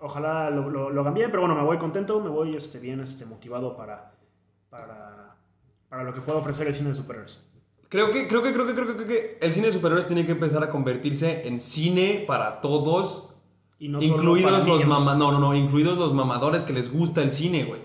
[0.00, 3.00] ojalá lo, lo, lo hagan bien, pero bueno, me voy contento, me voy este, bien
[3.00, 4.12] este, motivado para,
[4.68, 5.31] para,
[5.92, 7.46] para lo que pueda ofrecer el cine de superhéroes.
[7.90, 10.24] Creo que, creo que, creo que, creo que, creo que el cine de superhéroes tiene
[10.24, 13.28] que empezar a convertirse en cine para todos,
[13.78, 17.34] Y no incluidos los mama, no, no, no, incluidos los mamadores que les gusta el
[17.34, 17.82] cine, güey.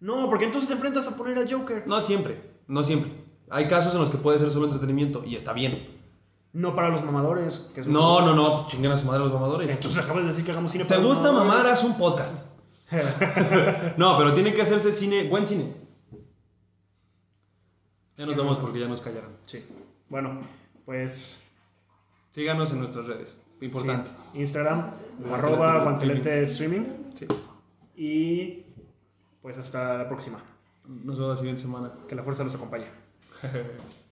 [0.00, 1.84] No, porque entonces te enfrentas a poner al Joker.
[1.86, 3.10] No siempre, no siempre.
[3.48, 5.98] Hay casos en los que puede ser solo entretenimiento y está bien.
[6.52, 7.70] No para los mamadores.
[7.74, 9.70] Que No, no, no, chinguen a su madre los mamadores.
[9.70, 11.56] Entonces acabas de decir que hagamos cine ¿Te para los gusta mamadores.
[11.56, 11.72] mamar?
[11.72, 12.36] Haz un podcast.
[13.96, 15.80] no, pero tiene que hacerse cine, buen cine.
[18.16, 19.30] Ya nos vamos porque ya nos callaron.
[19.46, 19.64] Sí.
[20.08, 20.40] Bueno,
[20.84, 21.48] pues
[22.30, 23.36] Síganos en nuestras redes.
[23.60, 24.10] Importante.
[24.32, 24.40] Sí.
[24.40, 25.84] Instagram, Guantelete arroba Streaming.
[25.84, 26.84] guantelete streaming.
[27.14, 27.26] Sí.
[27.96, 28.64] Y
[29.42, 30.42] pues hasta la próxima.
[30.86, 31.92] Nos vemos la siguiente semana.
[32.08, 32.86] Que la fuerza los acompañe.